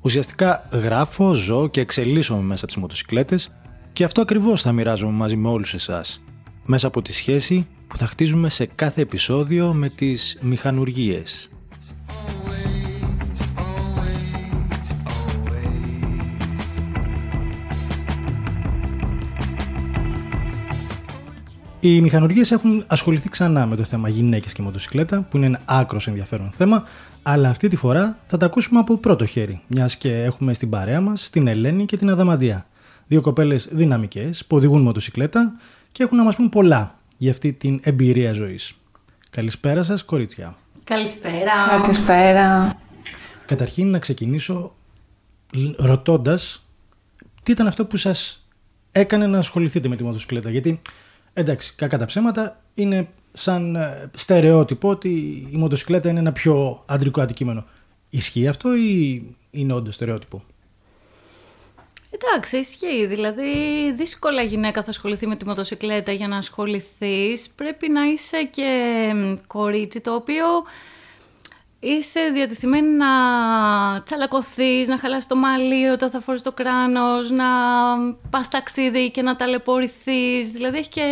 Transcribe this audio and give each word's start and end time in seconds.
Ουσιαστικά 0.00 0.68
γράφω, 0.72 1.34
ζω 1.34 1.68
και 1.68 1.80
εξελίσσομαι 1.80 2.42
μέσα 2.42 2.64
από 2.64 2.72
τις 2.72 2.82
μοτοσικλέτες 2.82 3.50
και 3.92 4.04
αυτό 4.04 4.20
ακριβώς 4.20 4.62
θα 4.62 4.72
μοιράζομαι 4.72 5.12
μαζί 5.12 5.36
με 5.36 5.48
όλους 5.48 5.74
εσάς, 5.74 6.22
μέσα 6.64 6.86
από 6.86 7.02
τη 7.02 7.12
σχέση 7.12 7.66
που 7.86 7.96
θα 7.96 8.06
χτίζουμε 8.06 8.48
σε 8.48 8.66
κάθε 8.66 9.00
επεισόδιο 9.00 9.72
με 9.72 9.88
τις 9.88 10.38
μηχανουργίες. 10.40 11.48
Οι 21.82 22.00
μηχανουργίες 22.00 22.50
έχουν 22.50 22.84
ασχοληθεί 22.86 23.28
ξανά 23.28 23.66
με 23.66 23.76
το 23.76 23.84
θέμα 23.84 24.08
γυναίκες 24.08 24.52
και 24.52 24.62
μοτοσυκλέτα, 24.62 25.20
που 25.20 25.36
είναι 25.36 25.46
ένα 25.46 25.60
άκρος 25.64 26.06
ενδιαφέρον 26.06 26.50
θέμα, 26.50 26.84
αλλά 27.22 27.48
αυτή 27.48 27.68
τη 27.68 27.76
φορά 27.76 28.18
θα 28.26 28.36
τα 28.36 28.46
ακούσουμε 28.46 28.78
από 28.78 28.96
πρώτο 28.96 29.26
χέρι, 29.26 29.60
μιας 29.66 29.96
και 29.96 30.22
έχουμε 30.22 30.54
στην 30.54 30.70
παρέα 30.70 31.00
μας 31.00 31.30
την 31.30 31.46
Ελένη 31.46 31.84
και 31.84 31.96
την 31.96 32.10
Αδαμαντία. 32.10 32.66
Δύο 33.06 33.20
κοπέλες 33.20 33.68
δυναμικές 33.70 34.44
που 34.46 34.56
οδηγούν 34.56 34.82
μοτοσυκλέτα 34.82 35.52
και 35.92 36.02
έχουν 36.02 36.16
να 36.16 36.24
μας 36.24 36.36
πούν 36.36 36.48
πολλά 36.48 36.98
για 37.16 37.30
αυτή 37.30 37.52
την 37.52 37.80
εμπειρία 37.82 38.32
ζωής. 38.32 38.74
Καλησπέρα 39.30 39.82
σας, 39.82 40.02
κορίτσια. 40.04 40.56
Καλησπέρα. 40.84 41.80
Καλησπέρα. 41.82 42.78
Καταρχήν 43.46 43.90
να 43.90 43.98
ξεκινήσω 43.98 44.74
ρωτώντας 45.76 46.64
τι 47.42 47.52
ήταν 47.52 47.66
αυτό 47.66 47.84
που 47.84 47.96
σας 47.96 48.46
έκανε 48.92 49.26
να 49.26 49.38
ασχοληθείτε 49.38 49.88
με 49.88 49.96
τη 49.96 50.04
μοτοσυκλέτα. 50.04 50.50
Γιατί 50.50 50.80
εντάξει, 51.40 51.74
κακά 51.74 51.98
τα 51.98 52.04
ψέματα, 52.04 52.60
είναι 52.74 53.08
σαν 53.32 53.76
ε, 53.76 54.10
στερεότυπο 54.14 54.88
ότι 54.88 55.08
η 55.50 55.56
μοτοσυκλέτα 55.56 56.08
είναι 56.08 56.18
ένα 56.18 56.32
πιο 56.32 56.82
αντρικό 56.86 57.20
αντικείμενο. 57.20 57.64
Ισχύει 58.10 58.48
αυτό 58.48 58.76
ή 58.76 59.22
είναι 59.50 59.72
όντως 59.72 59.94
στερεότυπο; 59.94 60.44
Εντάξει, 62.10 62.56
ισχύει. 62.56 63.06
Δηλαδή, 63.06 63.52
δύσκολα 63.96 64.42
γυναίκα 64.42 64.82
θα 64.82 64.90
ασχοληθεί 64.90 65.26
με 65.26 65.36
τη 65.36 65.46
μοτοσυκλέτα 65.46 66.12
για 66.12 66.28
να 66.28 66.36
ασχοληθείς. 66.36 67.50
Πρέπει 67.50 67.88
να 67.88 68.04
είσαι 68.04 68.42
και 68.42 69.12
κορίτσι 69.46 70.00
το 70.00 70.14
οποίο 70.14 70.46
είσαι 71.80 72.20
διατεθειμένη 72.32 72.88
να 72.88 73.06
τσαλακωθείς, 74.04 74.88
να 74.88 74.98
χαλάσει 74.98 75.28
το 75.28 75.36
μαλλί 75.36 75.88
όταν 75.88 76.10
θα 76.10 76.20
φορείς 76.20 76.42
το 76.42 76.52
κράνος, 76.52 77.30
να 77.30 77.44
πας 78.30 78.48
ταξίδι 78.48 79.10
και 79.10 79.22
να 79.22 79.36
ταλαιπωρηθείς. 79.36 80.50
Δηλαδή 80.50 80.78
έχει 80.78 80.88
και 80.88 81.02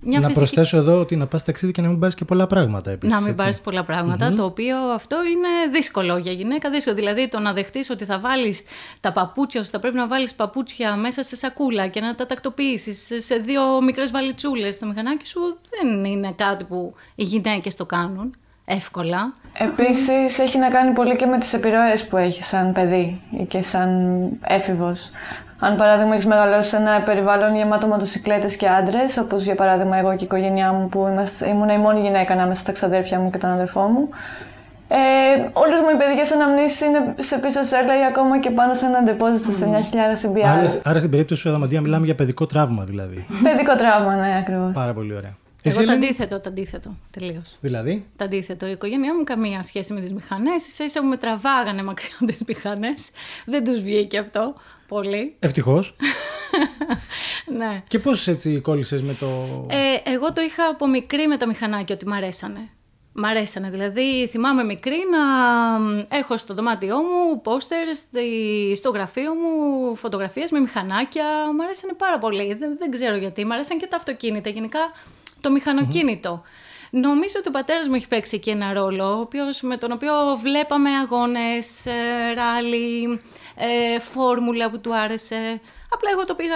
μια 0.00 0.20
να 0.20 0.26
φυσική... 0.26 0.38
προσθέσω 0.38 0.76
εδώ 0.76 1.00
ότι 1.00 1.16
να 1.16 1.26
πας 1.26 1.44
ταξίδι 1.44 1.72
και 1.72 1.80
να 1.80 1.88
μην 1.88 1.98
πάρεις 1.98 2.14
και 2.14 2.24
πολλά 2.24 2.46
πράγματα 2.46 2.90
επίσης. 2.90 3.14
Να 3.14 3.20
μην 3.20 3.30
έτσι. 3.30 3.42
πάρεις 3.42 3.60
πολλά 3.60 3.84
πράγματα, 3.84 4.32
το 4.32 4.44
οποίο 4.44 4.76
αυτό 4.76 5.16
είναι 5.16 5.72
δύσκολο 5.72 6.16
για 6.16 6.32
γυναίκα. 6.32 6.70
Δύσκολο. 6.70 6.96
Δηλαδή 6.96 7.28
το 7.28 7.38
να 7.38 7.52
δεχτείς 7.52 7.90
ότι 7.90 8.04
θα 8.04 8.18
βάλεις 8.18 8.62
τα 9.00 9.12
παπούτσια 9.12 9.64
σου, 9.64 9.70
θα 9.70 9.78
πρέπει 9.78 9.96
να 9.96 10.06
βάλεις 10.06 10.34
παπούτσια 10.34 10.96
μέσα 10.96 11.22
σε 11.22 11.36
σακούλα 11.36 11.86
και 11.86 12.00
να 12.00 12.14
τα 12.14 12.26
τακτοποιήσεις 12.26 13.24
σε 13.24 13.36
δύο 13.36 13.82
μικρές 13.82 14.10
βαλιτσούλες 14.10 14.74
στο 14.74 14.86
μηχανάκι 14.86 15.26
σου, 15.26 15.40
δεν 15.70 16.04
είναι 16.04 16.32
κάτι 16.36 16.64
που 16.64 16.94
οι 17.14 17.22
γυναίκες 17.22 17.76
το 17.76 17.86
κάνουν 17.86 18.34
εύκολα. 18.68 19.32
Επίσης 19.58 20.38
έχει 20.38 20.58
να 20.58 20.68
κάνει 20.68 20.92
πολύ 20.92 21.16
και 21.16 21.26
με 21.26 21.38
τις 21.38 21.52
επιρροές 21.52 22.06
που 22.06 22.16
έχει 22.16 22.42
σαν 22.42 22.72
παιδί 22.72 23.20
και 23.48 23.62
σαν 23.62 24.18
έφηβος. 24.46 25.10
Αν 25.60 25.76
παράδειγμα 25.76 26.12
έχεις 26.12 26.26
μεγαλώσει 26.26 26.68
σε 26.68 26.76
ένα 26.76 27.02
περιβάλλον 27.04 27.56
γεμάτο 27.56 27.86
μοτοσυκλέτες 27.86 28.56
και 28.56 28.68
άντρες, 28.68 29.16
όπως 29.16 29.42
για 29.44 29.54
παράδειγμα 29.54 29.96
εγώ 29.96 30.08
και 30.10 30.22
η 30.22 30.24
οικογένειά 30.24 30.72
μου, 30.72 30.88
που 30.88 31.06
είμαστε, 31.10 31.48
ήμουν 31.48 31.68
η 31.68 31.78
μόνη 31.78 32.00
γυναίκα 32.00 32.32
ανάμεσα 32.32 32.60
στα 32.60 32.72
ξαδέρφια 32.72 33.18
μου 33.18 33.30
και 33.30 33.38
τον 33.38 33.50
αδερφό 33.50 33.80
μου. 33.80 34.08
Ε, 34.88 34.96
Όλες 35.52 35.80
μου 35.80 35.86
οι 35.94 35.96
παιδικέ 35.96 36.34
αναμνήσεις 36.34 36.80
είναι 36.80 37.14
σε 37.18 37.38
πίσω 37.38 37.62
σέρλα 37.62 37.98
ή 38.00 38.04
ακόμα 38.04 38.38
και 38.38 38.50
πάνω 38.50 38.74
σε 38.74 38.86
ένα 38.86 39.02
ντεπόζιτο 39.02 39.52
σε 39.52 39.66
μια 39.66 39.80
χιλιάρα 39.80 40.14
CBR. 40.14 40.42
Άρα, 40.44 40.64
άρα 40.84 40.98
στην 40.98 41.10
περίπτωση 41.10 41.42
του 41.42 41.48
Αδαμαντία 41.48 41.80
μιλάμε 41.80 42.04
για 42.04 42.14
παιδικό 42.14 42.46
τραύμα 42.46 42.84
δηλαδή. 42.84 43.26
Παιδικό 43.42 43.76
τραύμα, 43.76 44.14
ναι, 44.14 44.36
ακριβώς. 44.38 44.72
Πάρα 44.74 44.92
πολύ 44.92 45.14
ωραία. 45.14 45.34
Εγώ 45.68 45.76
το 45.76 45.82
Ελένη; 45.92 46.06
αντίθετο, 46.06 46.40
το 46.40 46.48
αντίθετο. 46.48 46.96
Τελείως. 47.10 47.56
Δηλαδή, 47.60 48.06
Το 48.16 48.24
αντίθετο. 48.24 48.66
Η 48.66 48.70
οικογένειά 48.70 49.14
μου 49.14 49.24
καμία 49.24 49.62
σχέση 49.62 49.92
με 49.92 50.00
τις 50.00 50.12
μηχανές. 50.12 50.62
σα 50.74 50.84
ίσα 50.84 51.00
που 51.00 51.06
με 51.06 51.16
τραβάγανε 51.16 51.82
μακριά 51.82 52.08
από 52.20 52.24
τις 52.26 52.40
μηχανές. 52.46 53.10
Δεν 53.46 53.64
τους 53.64 53.80
βγήκε 53.80 54.18
αυτό 54.18 54.54
πολύ. 54.88 55.36
ευτυχώς. 55.38 55.96
ναι. 57.58 57.82
και 57.86 57.98
πώς 57.98 58.28
έτσι 58.28 58.60
κόλλησες 58.60 59.02
με 59.02 59.14
το. 59.14 59.26
Ε, 59.70 60.10
εγώ 60.10 60.32
το 60.32 60.40
είχα 60.42 60.64
από 60.70 60.86
μικρή 60.86 61.26
με 61.26 61.36
τα 61.36 61.46
μηχανάκια 61.46 61.94
ότι 61.94 62.06
μ' 62.08 62.12
αρέσανε. 62.12 62.68
Μ' 63.12 63.24
αρέσανε. 63.24 63.70
Δηλαδή, 63.70 64.26
θυμάμαι 64.30 64.64
μικρή 64.64 64.96
να 65.10 65.18
έχω 66.16 66.36
στο 66.36 66.54
δωμάτιό 66.54 66.96
μου 66.96 67.40
πόστερς, 67.42 67.98
στη- 67.98 68.72
στο 68.76 68.90
γραφείο 68.90 69.34
μου 69.34 69.94
φωτογραφίες 69.96 70.50
με 70.50 70.60
μηχανάκια. 70.60 71.24
Μ' 71.56 71.60
αρέσανε 71.60 71.92
πάρα 71.92 72.18
πολύ. 72.18 72.54
Δεν, 72.54 72.76
δεν 72.78 72.90
ξέρω 72.90 73.16
γιατί. 73.16 73.44
Μ' 73.44 73.52
αρέσαν 73.52 73.78
και 73.78 73.86
τα 73.86 73.96
αυτοκίνητα. 73.96 74.50
Γενικά 74.50 74.78
το 75.40 75.50
μηχανοκίνητο. 75.50 76.42
Νομίζω 76.90 77.34
ότι 77.38 77.48
ο 77.48 77.50
πατέρας 77.50 77.88
μου 77.88 77.94
έχει 77.94 78.08
παίξει 78.08 78.36
εκεί 78.36 78.50
ένα 78.50 78.72
ρόλο, 78.72 79.04
ο 79.16 79.20
οποίος, 79.20 79.60
με 79.60 79.76
τον 79.76 79.92
οποίο 79.92 80.12
βλέπαμε 80.42 80.90
αγώνες, 80.90 81.86
ε, 81.86 81.92
ράλι, 82.34 83.20
ε, 83.54 84.00
φόρμουλα 84.00 84.70
που 84.70 84.80
του 84.80 84.96
άρεσε. 84.96 85.60
Απλά 85.90 86.10
εγώ 86.12 86.24
το 86.24 86.34
πήγα 86.34 86.54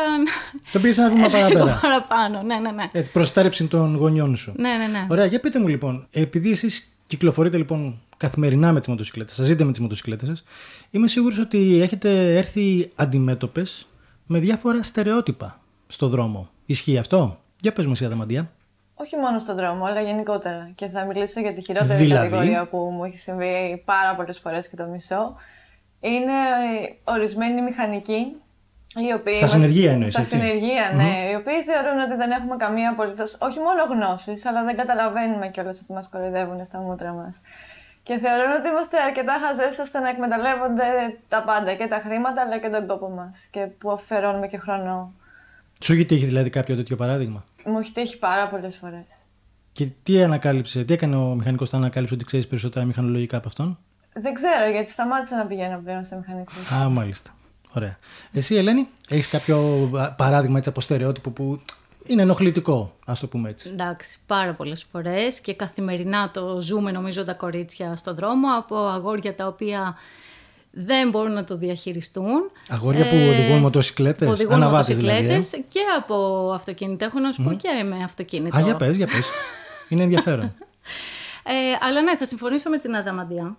Το 0.72 0.80
πήγες 0.80 0.98
ένα 0.98 1.08
βήμα 1.08 1.26
λίγο 1.28 1.38
παραπέρα. 1.38 1.78
παραπάνω. 1.82 2.42
Ναι, 2.42 2.54
ναι, 2.58 2.70
ναι. 2.70 2.90
Έτσι, 2.92 3.12
προστάρεψη 3.12 3.66
των 3.66 3.96
γονιών 3.96 4.36
σου. 4.36 4.52
Ναι, 4.56 4.70
ναι, 4.70 4.86
ναι. 4.86 5.06
Ωραία, 5.10 5.24
για 5.26 5.40
πείτε 5.40 5.58
μου 5.60 5.68
λοιπόν, 5.68 6.06
επειδή 6.10 6.50
εσείς 6.50 6.96
κυκλοφορείτε 7.06 7.56
λοιπόν 7.56 8.00
καθημερινά 8.16 8.72
με 8.72 8.78
τις 8.78 8.88
μοτοσυκλέτες, 8.88 9.34
σας 9.34 9.46
ζείτε 9.46 9.64
με 9.64 9.70
τις 9.70 9.80
μοτοσυκλέτες 9.80 10.28
σας, 10.28 10.44
είμαι 10.90 11.08
σίγουρος 11.08 11.38
ότι 11.38 11.80
έχετε 11.80 12.36
έρθει 12.36 12.90
αντιμέτωπες 12.94 13.86
με 14.26 14.38
διάφορα 14.38 14.82
στερεότυπα 14.82 15.60
στο 15.86 16.08
δρόμο. 16.08 16.48
Ισχύει 16.66 16.98
αυτό; 16.98 17.40
Για 17.60 17.72
πες 17.72 17.86
μου 17.86 17.92
εσύ, 17.92 18.04
Αδαμαντία. 18.04 18.52
Όχι 19.02 19.16
μόνο 19.16 19.38
στον 19.38 19.56
δρόμο, 19.56 19.84
αλλά 19.84 20.00
γενικότερα. 20.00 20.70
Και 20.74 20.86
θα 20.86 21.04
μιλήσω 21.04 21.40
για 21.40 21.54
τη 21.54 21.60
χειρότερη 21.60 22.02
Δηλαδή; 22.02 22.28
κατηγορία 22.28 22.66
που 22.66 22.78
μου 22.78 23.04
έχει 23.04 23.16
συμβεί 23.16 23.82
πάρα 23.84 24.14
πολλές 24.14 24.38
φορές 24.38 24.68
και 24.68 24.76
το 24.76 24.86
μισό. 24.86 25.36
Είναι 26.00 26.32
ε, 26.32 27.12
ορισμένοι 27.12 27.62
μηχανικοί. 27.62 28.36
Οι 28.96 29.12
οποίοι 29.12 29.36
Στα 29.36 29.46
συνεργεία 29.46 29.90
εννοείς, 29.90 30.10
Στα 30.10 30.20
έτσι; 30.20 30.36
συνεργεία, 30.36 30.92
ναι. 30.94 31.12
Οι 31.30 31.34
οποίοι 31.34 31.62
θεωρούν 31.62 32.00
ότι 32.06 32.14
δεν 32.16 32.30
έχουμε 32.30 32.56
καμία 32.56 32.90
απολύτω. 32.90 33.24
Όχι 33.38 33.58
μόνο 33.66 33.80
γνώση, 33.92 34.32
αλλά 34.48 34.64
δεν 34.64 34.76
καταλαβαίνουμε 34.76 35.48
κιόλας 35.48 35.80
ότι 35.82 35.92
μας 35.92 36.08
κοροϊδεύουν 36.08 36.64
στα 36.64 36.78
μούτρα 36.78 37.12
μας. 37.12 37.40
Και 38.02 38.16
θεωρούν 38.18 38.50
ότι 38.58 38.68
είμαστε 38.68 38.96
αρκετά 39.08 39.34
χαζές 39.42 39.78
ώστε 39.78 39.98
να 39.98 40.08
εκμεταλλεύονται 40.08 40.88
τα 41.28 41.42
πάντα. 41.42 41.74
Και 41.74 41.86
τα 41.86 41.98
χρήματα, 42.04 42.42
αλλά 42.42 42.58
και 42.58 42.68
τον 42.68 42.86
κόπο 42.86 43.08
μας. 43.08 43.34
Και 43.50 43.60
που 43.60 43.90
αφαιρώνουμε 43.90 44.48
και 44.48 44.58
χρόνο. 44.58 45.12
Σου 45.80 45.92
έχει 45.92 46.04
τύχει 46.04 46.24
δηλαδή 46.24 46.50
κάποιο 46.50 46.76
τέτοιο 46.76 46.96
παράδειγμα; 46.96 47.44
Μου 47.64 47.78
έχει 47.78 47.92
τύχει 47.92 48.18
πάρα 48.18 48.48
πολλές 48.48 48.76
φορές. 48.76 49.04
Και 49.72 49.88
τι 50.02 50.22
ανακάλυψε, 50.22 50.84
τι 50.84 50.92
έκανε 50.92 51.16
ο 51.16 51.34
μηχανικός 51.34 51.68
όταν 51.68 51.80
ανακάλυψε 51.80 52.14
ότι 52.14 52.24
ξέρεις 52.24 52.46
περισσότερα 52.46 52.84
μηχανολογικά 52.84 53.36
από 53.36 53.48
αυτόν; 53.48 53.78
Δεν 54.12 54.34
ξέρω, 54.34 54.70
γιατί 54.72 54.90
σταμάτησα 54.90 55.36
να 55.36 55.46
πηγαίνω 55.46 55.80
πλέον 55.84 56.04
σε 56.04 56.16
μηχανικού. 56.16 56.52
Α, 56.74 56.88
μάλιστα. 56.88 57.34
Ωραία. 57.72 57.98
Εσύ, 58.32 58.54
Ελένη, 58.54 58.88
έχεις 59.08 59.28
κάποιο 59.28 59.90
α, 59.96 60.12
παράδειγμα 60.12 60.56
έτσι 60.56 60.68
από 60.68 60.80
στερεότυπο 60.80 61.30
που 61.30 61.60
είναι 62.06 62.22
ενοχλητικό, 62.22 62.96
ας 63.04 63.20
το 63.20 63.26
πούμε 63.26 63.48
έτσι; 63.48 63.68
Εντάξει, 63.68 64.18
πάρα 64.26 64.52
πολλές 64.54 64.86
φορές 64.90 65.40
και 65.40 65.54
καθημερινά 65.54 66.30
το 66.30 66.60
ζούμε 66.60 66.90
νομίζω 66.90 67.24
τα 67.24 67.34
κορίτσια 67.34 67.96
στον 67.96 68.14
δρόμο 68.14 68.48
από 68.58 68.76
αγόρια 68.76 69.34
τα 69.34 69.46
οποία 69.46 69.96
δεν 70.74 71.10
μπορούν 71.10 71.32
να 71.32 71.44
το 71.44 71.56
διαχειριστούν. 71.56 72.50
Αγόρια 72.68 73.08
που 73.08 73.16
οδηγούν 73.16 73.58
μοτοσυκλέτες, 73.58 74.26
που 74.26 74.32
οδηγούν 74.32 74.54
αναβάτες 74.54 74.96
δηλαδή, 74.96 75.18
ε. 75.18 75.22
μοτοσυκλέτες 75.22 75.64
και 75.68 75.80
από 75.98 76.50
αυτοκίνητα. 76.54 77.04
Έχω 77.04 77.18
να 77.18 77.32
σου 77.32 77.42
πω 77.42 77.52
και 77.52 77.84
με 77.84 78.02
αυτοκίνητο. 78.04 78.56
Α, 78.56 78.60
για 78.60 78.76
πες, 78.76 78.96
για 78.96 79.06
πες. 79.06 79.30
είναι 79.88 80.02
ενδιαφέρον. 80.02 80.54
Ε, 81.44 81.52
αλλά 81.80 82.02
ναι, 82.02 82.16
θα 82.16 82.24
συμφωνήσω 82.24 82.70
με 82.70 82.78
την 82.78 82.96
Αδαμαντία. 82.96 83.56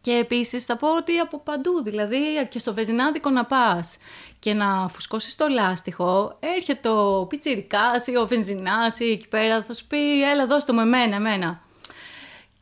Και 0.00 0.10
επίσης 0.10 0.64
θα 0.64 0.76
πω 0.76 0.96
ότι 0.96 1.18
από 1.18 1.38
παντού, 1.38 1.82
δηλαδή 1.82 2.18
και 2.48 2.58
στο 2.58 2.74
βεζινάδικο 2.74 3.30
να 3.30 3.44
πας 3.44 3.98
και 4.38 4.54
να 4.54 4.88
φουσκώσεις 4.88 5.36
το 5.36 5.46
λάστιχο, 5.48 6.36
έρχεται 6.40 6.88
ο 6.88 7.26
πιτσιρικάς 7.26 8.06
ή 8.06 8.16
ο 8.16 8.26
βενζινάς 8.26 9.00
ή 9.00 9.10
εκεί 9.10 9.28
πέρα 9.28 9.62
θα 9.62 9.74
σου 9.74 9.86
πει 9.86 10.30
έλα 10.30 10.46
δώσ' 10.46 10.64
το 10.64 10.72
μου 10.72 10.80
εμένα, 10.80 11.16
εμένα. 11.16 11.60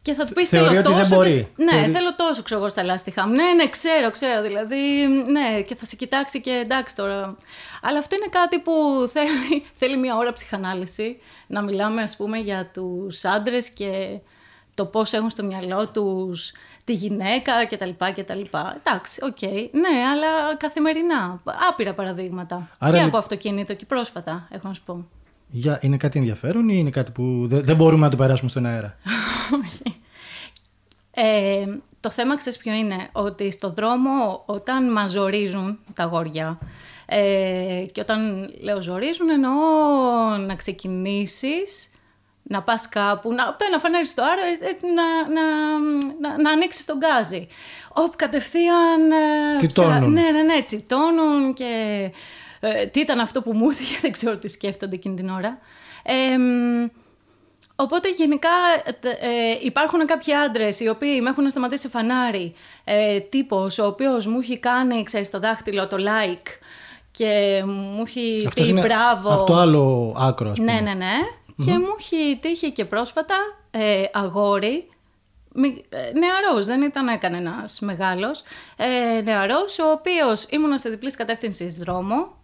Και 0.09 0.15
θα 0.15 0.27
του 0.27 0.33
πεις 0.33 0.49
Θεωρεί 0.49 0.67
θέλω 0.69 0.79
ότι 0.81 0.89
δεν 0.89 0.99
τόσο. 1.03 1.15
μπορεί. 1.15 1.49
Ναι, 1.57 1.71
Θεωρεί- 1.71 1.91
θέλω 1.93 2.15
τόσο 2.15 2.43
ξέρω 2.43 2.61
εγώ 2.61 2.69
στα 2.69 2.83
λάστιχά 2.85 3.27
μου. 3.27 3.35
Ναι, 3.35 3.43
ναι, 3.57 3.69
ξέρω, 3.69 4.11
ξέρω. 4.11 4.43
Δηλαδή, 4.43 5.07
ναι, 5.31 5.63
και 5.63 5.75
θα 5.75 5.85
σε 5.85 5.97
κοιτάξει 5.97 6.41
και 6.41 6.51
εντάξει 6.51 6.95
τώρα. 6.97 7.37
Αλλά 7.83 7.99
αυτό 7.99 8.17
είναι 8.17 8.27
κάτι 8.31 8.59
που 8.59 8.73
θέλει, 9.13 9.65
θέλει 9.81 9.97
μια 9.97 10.17
ώρα 10.17 10.33
ψυχανάλυση. 10.33 11.17
Να 11.47 11.63
μιλάμε, 11.63 12.03
ας 12.03 12.17
πούμε, 12.17 12.39
για 12.39 12.71
τους 12.75 13.25
άντρες 13.25 13.71
και 13.71 14.19
το 14.75 14.85
πώς 14.87 15.13
έχουν 15.13 15.31
στο 15.31 15.45
μυαλό 15.45 15.89
τους 15.89 16.53
τη 16.85 16.93
γυναίκα 16.93 17.67
κτλ. 17.67 17.91
κτλ. 18.15 18.41
Εντάξει, 18.85 19.21
οκ. 19.25 19.43
Ναι, 19.73 20.03
αλλά 20.13 20.57
καθημερινά. 20.57 21.41
Άπειρα 21.71 21.95
παραδείγματα. 21.95 22.69
Άρα 22.79 22.93
και 22.93 22.99
λι- 22.99 23.09
από 23.09 23.17
αυτοκίνητο 23.19 23.75
και 23.75 23.85
πρόσφατα, 23.87 24.49
έχω 24.51 24.69
να 24.69 24.75
σου 24.75 24.83
πω. 24.85 25.07
Για, 25.51 25.79
είναι 25.83 25.97
κάτι 25.97 26.19
ενδιαφέρον 26.19 26.69
ή 26.69 26.75
είναι 26.79 26.91
κάτι 26.91 27.11
που 27.11 27.43
δεν, 27.47 27.65
δεν 27.65 27.77
μπορούμε 27.77 28.05
να 28.05 28.11
το 28.11 28.17
περάσουμε 28.17 28.51
στον 28.51 28.67
αέρα; 28.67 28.97
Ε, 31.21 31.65
το 32.01 32.11
θέμα 32.11 32.37
ξέρεις 32.37 32.59
ποιο 32.59 32.73
είναι, 32.73 33.09
ότι 33.13 33.51
στο 33.51 33.71
δρόμο 33.71 34.43
όταν 34.47 34.93
μας 34.93 35.11
ζορίζουν 35.11 35.79
τα 35.95 36.03
αγόρια 36.03 36.59
ε, 37.07 37.85
και 37.93 38.01
όταν 38.01 38.51
λέω 38.61 38.81
ζορίζουν 38.81 39.31
εννοώ 39.31 39.53
να 40.47 40.55
ξεκινήσεις, 40.55 41.91
να 42.43 42.63
πας 42.63 42.89
κάπου, 42.89 43.33
να, 43.33 43.45
το 43.45 43.65
ένα 43.69 43.79
φανέρι 43.79 44.07
στο 44.07 44.23
άρα, 44.23 44.43
ε, 44.43 44.87
να, 44.95 45.33
να, 45.33 45.43
να, 46.21 46.43
να 46.43 46.51
ανοίξεις 46.51 46.85
τον 46.85 46.97
γκάζι. 46.99 47.47
Όπ, 47.93 48.17
κατευθείαν... 48.17 49.11
ε, 49.11 49.57
Τσιτώνουν. 49.57 49.91
ψα- 50.01 50.07
Ναι, 50.23 50.31
ναι, 50.31 50.43
ναι, 50.43 50.63
τσιτώνουν 50.63 51.55
και 51.55 51.73
ε, 52.61 52.85
τι 52.87 53.01
ήταν 53.01 53.19
αυτό 53.21 53.43
που 53.43 53.53
μου 53.53 53.65
ήρθε, 53.71 53.99
δεν 54.01 54.13
ξέρω 54.13 54.37
τι 54.39 54.49
σκέφτονται 54.49 54.95
εκείνη 54.97 55.17
την 55.17 55.29
ώρα. 55.29 55.59
Ε, 56.03 56.39
μ, 56.39 56.87
Οπότε 57.81 58.09
γενικά 58.17 58.49
ε, 58.85 59.09
ε, 59.09 59.59
υπάρχουν 59.63 60.07
κάποιοι 60.07 60.35
άντρες 60.35 60.81
οι 60.81 60.89
οποίοι 60.89 61.21
με 61.23 61.31
έχουν 61.31 61.51
σταματήσει 61.51 61.83
σε 61.83 61.89
φανάρι. 61.89 62.55
Ε, 62.85 63.21
τύπος 63.21 63.79
ο 63.79 63.87
οποίος 63.87 64.27
μου 64.27 64.39
έχει 64.41 64.59
κάνει, 64.59 65.03
ξέρεις, 65.03 65.31
το 65.31 65.39
δάχτυλο, 65.39 65.87
το 65.89 65.97
like 65.99 66.47
και 67.11 67.63
μου 67.67 68.03
έχει 68.07 68.45
Αυτός 68.47 68.65
πει 68.65 68.71
είναι 68.71 68.81
μπράβο. 68.81 69.33
από 69.33 69.45
το 69.45 69.55
άλλο 69.55 70.15
άκρο, 70.19 70.51
ας 70.51 70.59
πούμε. 70.59 70.73
Ναι, 70.73 70.81
ναι, 70.81 70.95
ναι. 70.95 71.13
Και 71.65 71.71
μου 71.71 71.95
έχει 71.99 72.39
τύχει 72.43 72.71
και 72.73 72.85
πρόσφατα 72.85 73.35
ε, 73.71 74.03
αγόρι, 74.13 74.89
μη- 75.53 75.85
ε, 75.89 75.97
νεαρός, 76.19 76.67
δεν 76.67 76.83
ήταν 76.83 77.19
κανένας 77.19 77.79
μεγάλος, 77.81 78.43
ε, 78.77 79.21
νεαρός, 79.21 79.79
ο 79.79 79.91
οποίος 79.91 80.45
ήμουνα 80.51 80.79
σε 80.79 80.89
διπλής 80.89 81.17
κατεύθυνσης 81.17 81.77
δρόμο, 81.79 82.38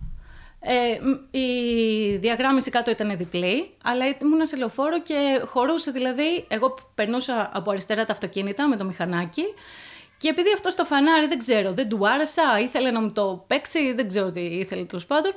ε, 0.67 0.99
μ, 1.01 1.37
η 1.37 2.17
διαγράμμιση 2.17 2.71
κάτω 2.71 2.91
ήταν 2.91 3.17
διπλή, 3.17 3.71
αλλά 3.85 4.05
ήμουνα 4.23 4.47
σε 4.47 4.57
λεωφόρο 4.57 5.01
και 5.01 5.43
χωρούσε 5.45 5.91
δηλαδή, 5.91 6.45
εγώ 6.49 6.75
περνούσα 6.95 7.51
από 7.53 7.71
αριστερά 7.71 8.05
τα 8.05 8.13
αυτοκίνητα 8.13 8.69
με 8.69 8.77
το 8.77 8.85
μηχανάκι 8.85 9.45
και 10.17 10.29
επειδή 10.29 10.53
αυτό 10.55 10.71
στο 10.71 10.85
φανάρι 10.85 11.27
δεν 11.27 11.39
ξέρω, 11.39 11.73
δεν 11.73 11.89
του 11.89 12.09
άρεσα, 12.09 12.59
ήθελε 12.61 12.91
να 12.91 13.01
μου 13.01 13.13
το 13.13 13.45
παίξει, 13.47 13.93
δεν 13.93 14.09
ξέρω 14.09 14.31
τι 14.31 14.41
ήθελε 14.41 14.85
τέλος 14.85 15.07
πάντων, 15.07 15.33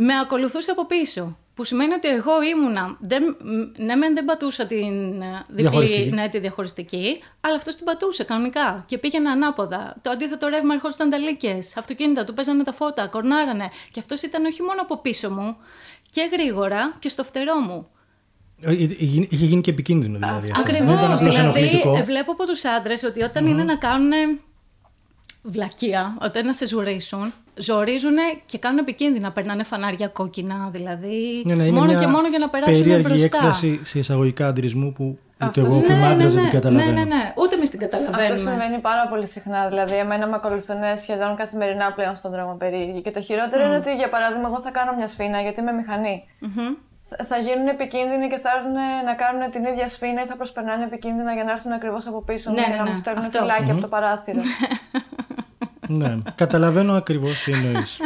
με 0.00 0.18
ακολουθούσε 0.18 0.70
από 0.70 0.86
πίσω. 0.86 1.36
Που 1.54 1.64
σημαίνει 1.64 1.92
ότι 1.92 2.08
εγώ 2.08 2.42
ήμουνα. 2.42 2.96
Δεν, 3.00 3.22
μ, 3.22 3.82
ναι, 3.82 3.94
μεν 3.96 4.14
δεν 4.14 4.24
πατούσα 4.24 4.66
την 4.66 5.22
ε, 5.22 5.44
Διαχωριστική. 5.48 6.02
διπλή, 6.02 6.14
ναι, 6.20 6.28
τη 6.28 6.38
διαχωριστική, 6.38 7.18
αλλά 7.40 7.54
αυτός 7.54 7.76
την 7.76 7.84
πατούσε 7.84 8.24
κανονικά 8.24 8.84
και 8.86 8.98
πήγαινε 8.98 9.28
ανάποδα. 9.30 9.94
Το 10.02 10.10
αντίθετο 10.10 10.48
ρεύμα 10.48 10.74
ερχόταν 10.74 11.10
ταλίκε, 11.10 11.58
αυτοκίνητα, 11.76 12.24
του 12.24 12.34
παίζανε 12.34 12.62
τα 12.62 12.72
φώτα, 12.72 13.06
κορνάρανε. 13.06 13.70
Και 13.90 14.00
αυτός 14.00 14.22
ήταν 14.22 14.44
όχι 14.44 14.62
μόνο 14.62 14.80
από 14.82 14.96
πίσω 14.98 15.30
μου 15.30 15.56
και 16.10 16.28
γρήγορα 16.32 16.96
και 16.98 17.08
στο 17.08 17.24
φτερό 17.24 17.54
μου. 17.60 17.88
Ε, 18.60 18.70
ε, 18.70 18.74
Είχε 18.98 19.26
είχε 19.30 19.44
γίνει 19.44 19.60
και 19.60 19.70
επικίνδυνο 19.70 20.18
δηλαδή. 20.18 20.50
αυτό. 20.50 20.62
Δεν 20.72 20.74
ήταν 20.74 20.88
Ακριβώς. 20.88 21.04
απλώς 21.04 21.20
Δηλαδή, 21.20 21.38
ενοχλητικό. 21.58 21.96
ε, 21.96 22.02
βλέπω 22.02 22.32
από 22.32 22.46
τους 22.46 22.64
άντρες 22.64 23.02
ότι 23.02 23.22
όταν 23.22 23.46
είναι 23.46 23.64
να 23.64 23.76
κάνουν 23.76 24.40
βλακεία, 25.42 26.16
όταν 26.20 26.46
να 26.46 26.52
σε 26.52 26.66
ζουρίσουν, 26.66 27.32
ζορίζουν 27.58 28.16
και 28.46 28.58
κάνουν 28.58 28.78
επικίνδυνα. 28.78 29.32
Περνάνε 29.32 29.62
φανάρια 29.62 30.08
κόκκινα, 30.08 30.68
δηλαδή. 30.70 31.42
Ναι, 31.44 31.54
ναι, 31.54 31.62
είναι 31.62 31.72
μόνο 31.72 31.90
μια 31.90 31.98
και 32.00 32.06
μόνο 32.06 32.28
για 32.28 32.38
να 32.38 32.48
περάσουν 32.48 32.74
περίεργη 32.82 33.02
μπροστά. 33.08 33.24
έκφραση 33.36 33.80
σε 33.84 33.98
εισαγωγικά 33.98 34.46
αντρισμού 34.46 34.92
που 34.92 35.04
ούτε 35.04 35.44
Αυτός- 35.60 35.64
εγώ 35.64 35.80
που 35.80 35.86
ναι, 35.86 35.92
είμαι 35.94 36.06
ναι, 36.06 36.12
άντρας 36.12 36.32
δεν 36.32 36.42
ναι, 36.42 36.48
την 36.50 36.58
καταλαβαίνω. 36.60 36.90
ναι, 36.92 37.00
ναι, 37.00 37.14
ναι. 37.14 37.32
Ούτε 37.42 37.54
εμείς 37.54 37.70
την 37.70 37.80
Αυτό 37.84 37.96
καταλαβαίνουμε. 37.96 38.50
συμβαίνει 38.50 38.78
πάρα 38.78 39.04
πολύ 39.10 39.26
συχνά. 39.26 39.68
Δηλαδή, 39.68 39.94
εμένα 40.04 40.26
με 40.26 40.34
ακολουθούν 40.34 40.80
σχεδόν 41.02 41.36
καθημερινά 41.36 41.92
πλέον 41.92 42.14
στον 42.20 42.30
δρόμο 42.30 42.54
περίεργοι. 42.62 43.00
Και 43.02 43.10
το 43.10 43.20
χειρότερο 43.20 43.64
είναι 43.66 43.76
ότι, 43.76 43.94
για 43.94 44.08
παράδειγμα, 44.08 44.46
εγώ 44.50 44.60
θα 44.60 44.70
κάνω 44.70 44.90
μια 44.96 45.08
σφίνα 45.08 45.40
γιατί 45.40 45.60
είμαι 45.60 45.72
μηχανή. 45.72 46.24
Μμμ. 46.40 46.72
Θα- 47.10 47.24
Θα 47.24 47.36
γίνουν 47.46 47.66
επικίνδυνοι 47.66 48.26
και 48.32 48.38
θα 48.44 48.50
έρθουν 48.56 48.72
να 49.08 49.14
κάνουν 49.22 49.50
την 49.50 49.64
ίδια 49.70 49.88
σφήνα 49.88 50.22
ή 50.22 50.26
θα 50.26 50.36
προσπερνάνε 50.36 50.84
επικίνδυνα 50.84 51.32
για 51.36 51.44
να 51.44 51.52
έρθουν 51.52 51.72
ακριβώς 51.72 52.06
από 52.06 52.20
πίσω 52.22 52.50
μου 52.50 52.56
Ναι, 52.56 52.62
και 52.62 52.68
ναι, 52.70 52.76
να 52.76 52.82
ναι. 52.82 52.90
μου 52.90 52.96
στέλνουν 52.96 53.24
Αυτό. 53.24 53.38
φιλάκια 53.38 53.72
από 53.72 53.80
το 53.80 53.88
παράθυρο. 53.88 54.40
Ναι, 55.88 56.18
καταλαβαίνω 56.34 56.92
ακριβώς 56.92 57.42
τι 57.42 57.52
εννοείς. 57.52 57.98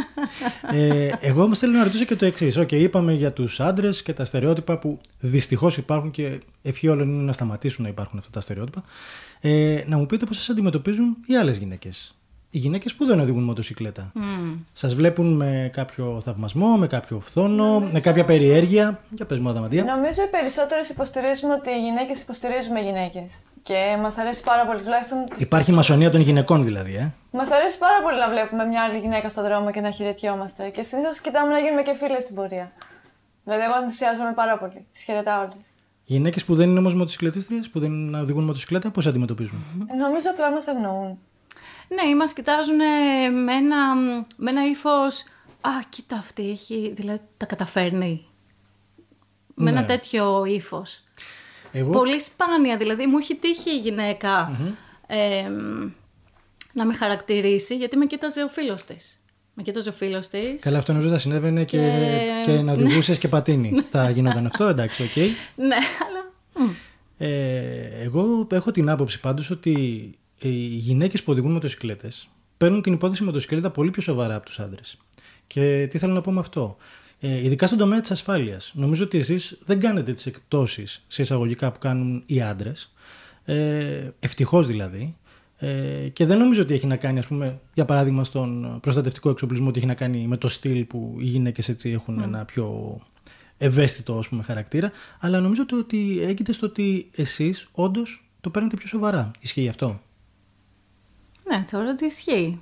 ε, 0.73 1.11
εγώ 1.21 1.43
όμως 1.43 1.59
θέλω 1.59 1.73
να 1.73 1.83
ρωτήσω 1.83 2.05
και 2.05 2.17
το 2.17 2.27
εξής. 2.27 2.57
Οκ, 2.57 2.73
είπαμε 2.73 3.13
για 3.13 3.33
τους 3.33 3.61
άντρες 3.61 4.03
και 4.03 4.13
τα 4.13 4.25
στερεότυπα 4.25 4.79
που 4.79 4.99
δυστυχώς 5.19 5.77
υπάρχουν 5.77 6.11
και 6.11 6.39
ευχή 6.63 6.89
όλων 6.89 7.09
είναι 7.15 7.23
να 7.23 7.33
σταματήσουν 7.33 7.83
να 7.85 7.91
υπάρχουν 7.91 8.19
αυτά 8.19 8.31
τα 8.31 8.41
στερεότυπα. 8.41 8.83
Ε, 9.41 9.83
να 9.87 9.97
μου 9.97 10.07
πείτε 10.07 10.27
πώς 10.27 10.37
σας 10.37 10.49
αντιμετωπίζουν 10.49 11.17
οι 11.27 11.37
άλλες 11.37 11.57
γυναίκες. 11.57 12.15
Οι 12.55 12.59
γυναίκες 12.59 12.95
που 12.95 13.05
δεν 13.07 13.21
οδηγούν 13.21 13.43
μοτοσυκλέτα. 13.43 14.13
Μμ. 14.15 14.55
Σας 14.73 14.95
βλέπουν 14.95 15.33
με 15.33 15.71
κάποιο 15.73 16.21
θαυμασμό, 16.25 16.77
με 16.77 16.87
κάποιο 16.87 17.21
φθόνο, 17.21 17.81
με 17.93 18.01
κάποια 18.01 18.25
περιέργεια. 18.25 19.01
Για 19.11 19.27
πες 19.27 19.39
μου, 19.39 19.49
Αδαμαντία. 19.49 19.85
Νομίζω 19.85 20.23
οι 20.23 20.31
περισσότερες 20.31 20.89
υποστηρίζουμε 20.89 21.53
ότι 21.53 21.71
οι 21.71 21.81
γυναίκες 21.85 22.21
υποστηρίζουμε 22.21 22.81
γυναίκες. 22.81 23.33
Και 23.63 23.97
μας 24.03 24.19
αρέσει 24.19 24.43
πάρα 24.43 24.67
πολύ, 24.67 24.81
τουλάχιστον. 24.83 25.19
Υπάρχει 25.37 25.73
μασονία 25.73 26.11
των 26.11 26.21
γυναικών 26.21 26.65
δηλαδή, 26.65 26.95
ε. 26.95 27.13
Μας 27.33 27.51
αρέσει 27.51 27.79
πάρα 27.79 28.03
πολύ 28.03 28.19
να 28.19 28.29
βλέπουμε 28.29 28.65
μια 28.65 28.83
άλλη 28.83 28.99
γυναίκα 28.99 29.29
στον 29.29 29.45
δρόμο 29.45 29.71
και 29.71 29.81
να 29.81 29.91
χαιρετιόμαστε. 29.91 30.69
Και 30.69 30.83
συνήθως 30.83 31.21
κοιτάμε 31.21 31.53
να 31.53 31.59
γίνουμε 31.59 31.83
και 31.83 31.95
φίλες 31.95 32.23
στην 32.23 32.35
πορεία. 32.35 32.73
Δηλαδή, 33.45 33.63
εγώ 33.63 33.77
ενθουσιάζομαι 33.83 34.33
πάρα 34.33 34.59
πολύ. 34.59 34.87
Τις 34.93 35.03
χαιρετάω 35.03 35.41
όλες. 35.41 35.67
Γυναίκες 36.05 36.45
που 36.45 36.55
δεν 36.55 36.69
είναι 36.71 36.79
όμως 36.79 36.95
μοτοσυκλετίστριες, 36.95 37.69
που 37.71 37.81
δεν 37.81 38.15
οδηγούν 38.15 38.45
μοτοσυκλέτα, 38.45 38.91
πώς 38.91 39.07
αντιμετωπίζουν; 39.07 39.87
Νομίζω 39.99 40.31
απλά 40.31 40.51
μας 40.51 40.67
ευνοούν. 40.67 41.19
Ναι, 41.89 42.15
μας 42.17 42.33
κοιτάζουν 42.33 42.77
με 43.45 43.53
ένα, 43.53 43.95
με 44.37 44.51
ένα 44.51 44.67
ύφος. 44.67 45.21
Α, 45.61 45.71
κοίτα 45.89 46.17
αυτή 46.17 46.51
έχει. 46.51 46.93
Δηλαδή 46.97 47.21
τα 47.37 47.47
καταφέρνει. 47.47 48.27
Με 49.55 49.71
ένα 49.71 49.81
Ναι. 49.81 49.87
τέτοιο 49.87 50.45
ύφος. 50.45 51.03
Εγώ 51.73 51.91
Πολύ 51.91 52.21
σπάνια, 52.21 52.77
δηλαδή 52.77 53.07
μου 53.07 53.19
έχει 53.19 53.35
τύχει 53.37 53.71
η 53.71 53.79
γυναικα 53.79 54.51
ε, 55.07 55.51
να 56.73 56.87
με 56.87 56.95
χαρακτηρίσει 56.95 57.77
γιατί 57.77 57.97
με 57.97 58.07
κοίταζε 58.07 58.43
ο 58.43 58.49
φίλος 58.49 58.85
της. 58.85 59.17
Με 59.55 59.63
κοίταζε 59.63 59.89
ο 59.89 59.93
φίλος 59.93 60.29
της. 60.29 60.61
Καλά, 60.63 60.79
αυτό 60.79 60.93
νομίζω 60.93 61.11
θα 61.11 61.19
συνέβαινε 61.19 61.65
και, 61.65 61.77
Και- 62.45 62.53
και 62.53 62.61
να 62.63 62.73
οδηγούσε 62.73 63.17
και 63.17 63.29
πατίνι. 63.29 63.73
θα 63.91 64.11
γινόταν 64.11 64.47
αυτό, 64.47 64.65
εντάξει, 64.65 65.03
οκ. 65.03 65.17
Ναι, 65.17 65.77
αλλά. 66.07 66.33
μ, 66.67 66.71
Ε, 67.19 68.03
εγώ 68.03 68.47
έχω 68.53 68.71
την 68.71 68.89
άποψη 68.89 69.21
πάντως 69.21 69.51
ότι 69.51 69.71
οι 70.39 70.49
γυναίκες 70.59 71.23
που 71.23 71.33
οδηγούν 71.33 71.53
μοτοσυκλέτες 71.53 72.29
παίρνουν 72.57 72.83
την 72.83 72.93
υπόθεση 72.93 73.23
μοτοσυκλέτα 73.25 73.71
πολύ 73.71 73.91
πιο 73.91 74.03
σοβαρά 74.03 74.35
από 74.35 74.45
τους 74.47 74.59
άντρες. 74.61 74.97
Και 75.47 75.87
τι 75.91 75.99
θέλω 75.99 76.13
να 76.13 76.21
πω 76.21 76.31
με 76.33 76.41
αυτό; 76.41 76.77
Ε, 77.25 77.45
ειδικά 77.45 77.67
στον 77.67 77.79
τομέα 77.79 78.01
της 78.01 78.11
ασφάλειας. 78.11 78.73
Νομίζω 78.75 79.05
ότι 79.05 79.19
εσείς 79.19 79.59
δεν 79.65 79.81
κάνετε 79.81 80.13
τις 80.13 80.27
εκπτώσεις 80.27 81.05
σε 81.09 81.23
εισαγωγικά 81.23 81.73
που 81.73 81.79
κάνουν 81.79 82.23
οι 82.27 82.41
άντρες. 82.43 82.93
Ε, 83.45 84.09
ευτυχώς 84.21 84.67
δηλαδή. 84.67 85.17
Ε, 85.65 86.09
και 86.13 86.27
δεν 86.27 86.39
νομίζω 86.39 86.63
ότι 86.63 86.75
έχει 86.75 86.87
να 86.87 86.97
κάνει, 86.97 87.19
ας 87.19 87.27
πούμε, 87.27 87.61
για 87.75 87.85
παράδειγμα, 87.85 88.25
στον 88.25 88.79
προστατευτικό 88.81 89.31
εξοπλισμό, 89.31 89.69
ότι 89.69 89.79
έχει 89.79 89.87
να 89.87 89.95
κάνει 89.95 90.27
με 90.27 90.37
το 90.37 90.49
στυλ 90.49 90.85
που 90.85 91.17
οι 91.21 91.25
γυναίκες 91.25 91.69
έτσι 91.69 91.91
έχουν 91.91 92.21
ένα 92.21 92.45
πιο 92.45 92.99
ευαίσθητο 93.59 94.19
ας 94.19 94.29
πούμε, 94.29 94.43
χαρακτήρα. 94.43 94.91
Αλλά 95.21 95.41
νομίζω 95.41 95.67
το 95.67 95.79
ότι 95.79 96.21
έγκυται 96.23 96.53
στο 96.53 96.67
ότι 96.67 97.11
εσείς 97.17 97.69
όντως 97.73 98.25
το 98.41 98.51
παίρνετε 98.51 98.77
πιο 98.77 98.87
σοβαρά. 98.89 99.31
Ισχύει 99.41 99.69
αυτό; 99.69 100.01
Ναι, 101.49 101.65
θεωρώ 101.67 101.89
ότι 101.89 102.05
ισχύει. 102.07 102.61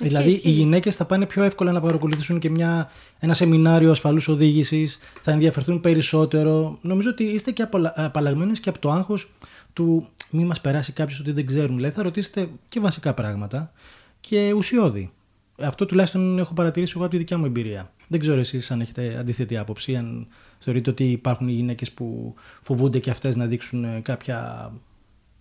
δηλαδή 0.00 0.30
ισχύει. 0.30 0.48
οι 0.48 0.52
γυναίκες 0.52 0.96
θα 0.96 1.04
πάνε 1.04 1.26
πιο 1.26 1.42
εύκολα 1.42 1.72
να 1.72 1.80
παρακολουθήσουν 1.80 2.38
και 2.38 2.50
μια, 2.50 2.90
ένα 3.18 3.34
σεμινάριο 3.34 3.90
ασφαλούς 3.90 4.28
οδήγησης, 4.28 4.98
θα 5.22 5.30
ενδιαφερθούν 5.32 5.80
περισσότερο. 5.80 6.78
Νομίζω 6.80 7.10
ότι 7.10 7.24
είστε 7.24 7.50
και 7.50 7.62
απολα- 7.62 7.92
απαλλαγμένες 7.96 8.60
και 8.60 8.68
από 8.68 8.78
το 8.78 8.90
άγχος 8.90 9.30
του 9.72 10.08
μη 10.30 10.44
μας 10.44 10.60
περάσει 10.60 10.92
κάποιος 10.92 11.20
ότι 11.20 11.32
δεν 11.32 11.46
ξέρουν. 11.46 11.76
Δηλαδή 11.76 11.94
θα 11.94 12.02
ρωτήσετε 12.02 12.48
και 12.68 12.80
βασικά 12.80 13.14
πράγματα 13.14 13.72
και 14.20 14.52
ουσιώδη. 14.52 15.12
Αυτό 15.58 15.86
τουλάχιστον 15.86 16.38
έχω 16.38 16.54
παρατηρήσει 16.54 16.92
εγώ 16.96 17.02
από 17.02 17.12
τη 17.12 17.18
δικιά 17.18 17.38
μου 17.38 17.44
εμπειρία. 17.44 17.92
Δεν 18.08 18.20
ξέρω 18.20 18.38
εσείς 18.38 18.70
αν 18.70 18.80
έχετε 18.80 19.16
αντίθετη 19.18 19.56
άποψη, 19.56 19.96
αν 19.96 20.26
θεωρείτε 20.58 20.90
ότι 20.90 21.10
υπάρχουν 21.10 21.48
οι 21.48 21.52
γυναίκες 21.52 21.92
που 21.92 22.34
φοβούνται 22.62 22.98
και 22.98 23.10
αυτές 23.10 23.36
να 23.36 23.46
δείξουν 23.46 23.84
ε, 23.84 24.00
κάποια 24.00 24.72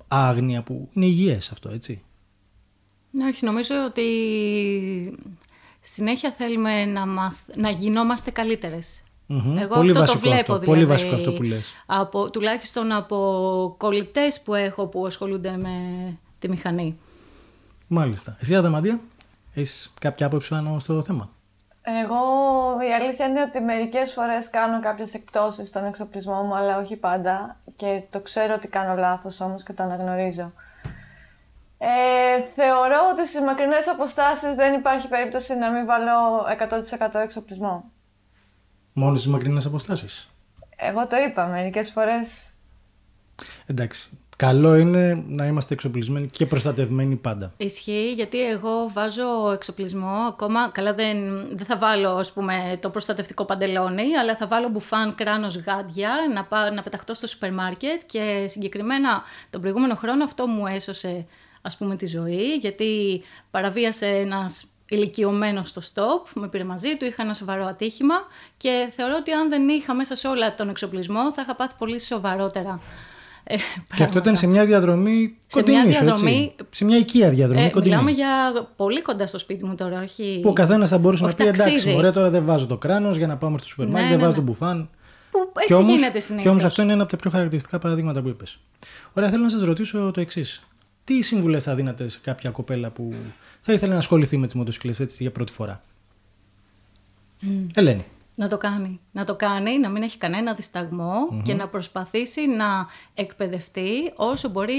άγνοια 0.07 0.63
που 0.63 0.89
είναι 0.93 1.05
υγιές 1.05 1.51
αυτό, 1.51 1.69
έτσι. 1.69 2.01
Ναι, 3.11 3.25
όχι, 3.25 3.45
νομίζω 3.45 3.75
ότι 3.87 4.07
συνέχεια 5.81 6.31
θέλουμε 6.31 6.85
να, 6.85 7.05
μαθ... 7.05 7.49
να 7.55 7.69
γινόμαστε 7.69 8.31
καλύτερες. 8.31 9.03
Μμμ. 9.29 9.57
Εγώ 9.57 9.73
Πολύ 9.75 9.89
αυτό 9.89 9.99
βασικό 9.99 10.19
το 10.19 10.25
βλέπω 10.27 10.39
αυτό, 10.39 10.53
δηλαδή. 10.59 10.65
πολύ 10.65 10.85
βασικό 10.85 11.15
αυτό 11.15 11.33
που 11.33 11.41
λες. 11.43 11.73
Από, 11.85 12.29
τουλάχιστον 12.29 12.91
από 12.91 13.75
κολλητές 13.77 14.41
που 14.41 14.53
έχω 14.53 14.87
που 14.87 15.05
ασχολούνται 15.05 15.57
με 15.57 15.71
τη 16.39 16.49
μηχανή. 16.49 16.99
Μάλιστα. 17.87 18.37
Εσύ, 18.41 18.55
Αδαμαντία, 18.55 18.99
έχεις 19.53 19.93
κάποια 19.99 20.25
άποψη 20.25 20.49
πάνω 20.49 20.79
στο 20.79 21.03
θέμα; 21.03 21.29
Εγώ 21.83 22.17
η 22.89 22.93
αλήθεια 22.93 23.25
είναι 23.25 23.41
ότι 23.41 23.59
μερικές 23.59 24.11
φορές 24.11 24.49
κάνω 24.49 24.79
κάποιες 24.79 25.13
εκπτώσεις 25.13 25.67
στον 25.67 25.85
εξοπλισμό 25.85 26.41
μου, 26.43 26.55
αλλά 26.55 26.77
όχι 26.77 26.95
πάντα. 26.95 27.57
Και 27.75 28.01
το 28.09 28.19
ξέρω 28.19 28.53
ότι 28.53 28.67
κάνω 28.67 28.95
λάθος 28.95 29.41
όμως 29.41 29.63
και 29.63 29.73
το 29.73 29.83
αναγνωρίζω. 29.83 30.51
Ε, 31.79 32.41
θεωρώ 32.55 32.97
ότι 33.11 33.27
στις 33.27 33.41
μακρινές 33.41 33.87
αποστάσεις 33.87 34.55
δεν 34.55 34.73
υπάρχει 34.73 35.07
περίπτωση 35.07 35.55
να 35.55 35.71
μην 35.71 35.85
βάλω 35.85 36.45
100% 37.17 37.19
εξοπλισμό. 37.23 37.91
Μόνος 38.99 39.19
στι 39.19 39.29
μακρινές 39.29 39.65
αποστάσεις. 39.65 40.29
Εγώ 40.75 41.07
το 41.07 41.15
είπα, 41.29 41.47
μερικές 41.47 41.91
φορές 41.91 42.51
Εντάξει. 43.65 44.09
Καλό 44.35 44.75
είναι 44.75 45.23
να 45.27 45.45
είμαστε 45.45 45.73
εξοπλισμένοι 45.73 46.27
και 46.27 46.45
προστατευμένοι 46.45 47.15
πάντα. 47.15 47.53
Ισχύει 47.57 48.11
γιατί 48.11 48.45
εγώ 48.45 48.89
βάζω 48.93 49.51
εξοπλισμό 49.51 50.25
ακόμα, 50.27 50.69
καλά 50.69 50.93
δεν, 50.93 51.47
δεν 51.47 51.65
θα 51.65 51.77
βάλω 51.77 52.09
ας 52.09 52.33
πούμε 52.33 52.77
το 52.81 52.89
προστατευτικό 52.89 53.45
παντελόνι, 53.45 54.15
αλλά 54.17 54.35
θα 54.35 54.47
βάλω 54.47 54.69
μπουφάν 54.69 55.15
κράνος 55.15 55.57
γάντια 55.57 56.11
να, 56.33 56.43
πά, 56.43 56.71
να 56.71 56.81
πεταχτώ 56.81 57.13
στο 57.13 57.27
σούπερ 57.27 57.53
μάρκετ 57.53 58.01
και 58.05 58.45
συγκεκριμένα 58.47 59.23
τον 59.49 59.61
προηγούμενο 59.61 59.95
χρόνο 59.95 60.23
αυτό 60.23 60.47
μου 60.47 60.67
έσωσε 60.67 61.25
ας 61.61 61.77
πούμε 61.77 61.95
τη 61.95 62.05
ζωή 62.05 62.55
γιατί 62.55 63.21
παραβίασε 63.51 64.07
ένας 64.07 64.65
ηλικιωμένο 64.89 65.63
στο 65.63 65.81
στόπ, 65.81 66.25
με 66.35 66.47
πήρε 66.47 66.63
μαζί 66.63 66.97
του, 66.97 67.05
είχα 67.05 67.23
ένα 67.23 67.33
σοβαρό 67.33 67.65
ατύχημα 67.65 68.15
και 68.57 68.87
θεωρώ 68.91 69.15
ότι 69.19 69.31
αν 69.31 69.49
δεν 69.49 69.67
είχα 69.67 69.93
μέσα 69.93 70.15
σε 70.15 70.27
όλα 70.27 70.55
τον 70.55 70.69
εξοπλισμό 70.69 71.33
θα 71.33 71.41
είχα 71.41 71.55
πάθει 71.55 71.73
πολύ 71.77 71.99
σοβαρότερα. 71.99 72.79
ε, 73.43 73.55
Και 73.55 73.61
αυτό 73.63 73.81
πράγματα. 73.95 74.19
ήταν 74.19 74.35
σε 74.35 74.47
μια 74.47 74.65
διαδρομή 74.65 75.37
Σε 75.47 75.61
κοντινής 75.61 75.83
μια 75.83 75.93
σου, 75.97 76.03
διαδρομή- 76.05 76.51
έτσι. 76.51 76.65
Σε 76.71 76.85
μια 76.85 76.97
οικία 76.97 77.29
διαδρομή 77.29 77.63
Ε, 77.65 77.69
κοντινή. 77.69 77.89
μιλάμε 77.95 78.11
για 78.11 78.27
πολύ 78.75 79.01
κοντά 79.01 79.27
στο 79.27 79.37
σπίτι 79.37 79.65
μου 79.65 79.75
τώρα, 79.75 80.01
όχι. 80.01 80.39
Που 80.41 80.49
ο 80.49 80.53
καθένας 80.53 80.89
θα 80.89 80.97
μπορούσε 80.97 81.23
όχι 81.23 81.33
να 81.37 81.43
πει 81.43 81.49
εντάξει, 81.49 81.71
ταξίδι. 81.71 81.95
ωραία, 81.95 82.11
τώρα 82.11 82.29
δεν 82.29 82.45
βάζω 82.45 82.65
το 82.67 82.77
κράνος 82.77 83.17
για 83.17 83.27
να 83.27 83.37
πάμε 83.37 83.57
στο 83.57 83.67
σούπερ 83.67 83.85
μάρκετ, 83.87 84.03
Ναι, 84.03 84.09
δεν 84.09 84.17
ναι, 84.19 84.23
βάζω 84.25 84.41
ναι. 84.41 84.45
τον 84.45 84.55
μπουφάν. 84.55 84.89
Που 85.31 85.39
έτσι 85.53 85.73
Και 85.73 85.79
όμως, 85.79 85.95
γίνεται 85.95 86.19
συνήθω. 86.19 86.43
και 86.43 86.49
όμως 86.49 86.63
αυτό 86.63 86.81
είναι 86.81 86.93
ένα 86.93 87.01
από 87.01 87.11
τα 87.11 87.17
πιο 87.17 87.29
χαρακτηριστικά 87.29 87.79
παραδείγματα 87.79 88.21
που 88.21 88.27
είπες. 88.27 88.59
Ωραία, 89.13 89.29
θέλω 89.29 89.43
να 89.43 89.49
σας 89.49 89.61
ρωτήσω 89.61 90.11
το 90.13 90.21
εξής. 90.21 90.61
Τι 91.07 91.21
συμβουλές 91.21 91.63
θα 91.63 91.75
δίνατε 91.75 92.07
σε 92.07 92.19
κάποια 92.23 92.49
κοπέλα 92.49 92.89
που 92.89 93.13
θα 93.61 93.73
ήθελε 93.73 93.91
να 93.91 93.97
ασχοληθεί 93.97 94.37
με 94.37 94.45
τις 94.45 94.55
μοτοσυκλέτες 94.55 94.99
έτσι 94.99 95.17
για 95.19 95.31
πρώτη 95.31 95.51
φορά; 95.51 95.81
Ελένη. 97.73 98.05
Να 98.35 98.47
το 98.47 98.57
κάνει. 98.57 98.99
Να 99.11 99.23
το 99.23 99.35
κάνει, 99.35 99.79
να 99.79 99.89
μην 99.89 100.03
έχει 100.03 100.17
κανένα 100.17 100.53
δισταγμό 100.53 101.41
και 101.43 101.53
να 101.53 101.67
προσπαθήσει 101.67 102.47
να 102.47 102.87
εκπαιδευτεί 103.13 104.13
όσο 104.15 104.49
μπορεί 104.49 104.75